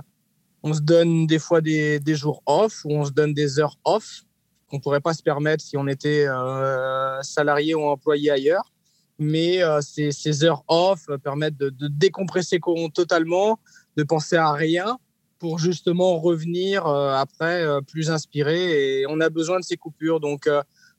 on 0.62 0.74
se 0.74 0.80
donne 0.80 1.26
des 1.26 1.38
fois 1.38 1.60
des, 1.60 2.00
des 2.00 2.14
jours 2.14 2.42
off 2.46 2.84
ou 2.84 2.92
on 2.92 3.04
se 3.04 3.12
donne 3.12 3.34
des 3.34 3.60
heures 3.60 3.78
off 3.84 4.24
qu'on 4.68 4.80
pourrait 4.80 5.00
pas 5.00 5.14
se 5.14 5.22
permettre 5.22 5.62
si 5.62 5.76
on 5.76 5.86
était 5.86 6.26
euh, 6.26 7.22
salarié 7.22 7.74
ou 7.74 7.82
employé 7.82 8.30
ailleurs. 8.30 8.72
Mais 9.18 9.62
euh, 9.62 9.80
ces, 9.80 10.12
ces, 10.12 10.44
heures 10.44 10.64
off 10.68 11.06
permettent 11.22 11.56
de, 11.56 11.70
de, 11.70 11.88
décompresser 11.88 12.60
totalement, 12.92 13.58
de 13.96 14.02
penser 14.02 14.36
à 14.36 14.52
rien 14.52 14.98
pour 15.38 15.58
justement 15.58 16.18
revenir 16.18 16.86
euh, 16.86 17.14
après 17.14 17.64
plus 17.86 18.10
inspiré. 18.10 19.00
Et 19.00 19.06
on 19.08 19.20
a 19.20 19.30
besoin 19.30 19.58
de 19.58 19.64
ces 19.64 19.76
coupures. 19.76 20.20
Donc, 20.20 20.48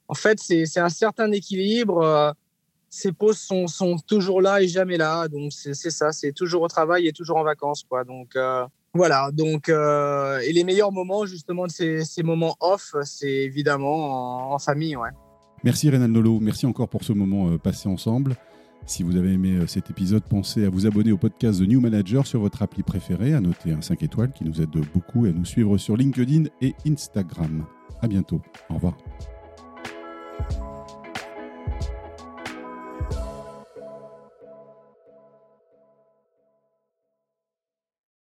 en 0.08 0.14
fait, 0.14 0.40
c'est 0.40 0.80
un 0.80 0.90
certain 0.90 1.32
équilibre. 1.32 2.34
ces 2.90 3.12
pauses 3.12 3.38
sont, 3.38 3.68
sont, 3.68 3.98
toujours 3.98 4.42
là 4.42 4.62
et 4.62 4.68
jamais 4.68 4.98
là. 4.98 5.28
Donc, 5.28 5.52
c'est 5.52 5.76
ça. 5.76 6.12
C'est 6.12 6.32
toujours 6.32 6.64
au 6.64 6.68
travail 6.68 7.08
et 7.08 7.12
toujours 7.12 7.38
en 7.38 7.44
vacances. 7.44 7.84
Quoi. 7.88 8.04
Donc, 8.04 8.36
voilà, 8.98 9.30
donc, 9.32 9.70
euh, 9.70 10.40
et 10.40 10.52
les 10.52 10.64
meilleurs 10.64 10.92
moments 10.92 11.26
justement 11.26 11.66
de 11.66 11.72
ces, 11.72 12.24
moments 12.24 12.56
off, 12.60 12.96
c'est 13.04 13.32
évidemment 13.32 14.52
en, 14.54 14.60
famille. 14.60 14.98
Merci 15.64 15.90
Renan 15.90 16.08
Nolo, 16.08 16.40
merci 16.40 16.66
encore 16.66 16.90
pour 16.90 17.04
ce 17.04 17.14
moment 17.14 17.50
euh, 17.50 17.58
passé 17.58 17.88
ensemble. 17.88 18.36
Si 18.86 19.04
vous 19.04 19.18
avez 19.18 19.34
aimé 19.34 19.54
euh, 19.54 19.68
cet 19.68 19.90
épisode, 19.90 20.24
pensez 20.24 20.66
à 20.66 20.70
vous 20.70 20.86
abonner 20.86 21.12
au 21.12 21.18
podcast 21.18 21.60
The 21.60 21.68
New 21.68 21.82
Manager 21.82 22.26
sur 22.26 22.40
votre 22.40 22.62
appli 22.62 22.84
préférée, 22.84 23.34
à 23.34 23.42
noter 23.42 23.72
un 23.72 23.82
5 23.82 24.04
étoiles 24.04 24.32
qui 24.32 24.44
nous 24.44 24.62
aide 24.62 24.70
beaucoup 24.94 25.26
et 25.26 25.30
à 25.30 25.34
nous 25.34 25.46
suivre 25.46 25.78
sur 25.78 25.98
LinkedIn 25.98 26.46
et 26.62 26.74
Instagram. 26.88 27.66
À 28.02 28.08
bientôt. 28.08 28.42
Au 28.70 28.76
revoir. 28.76 28.98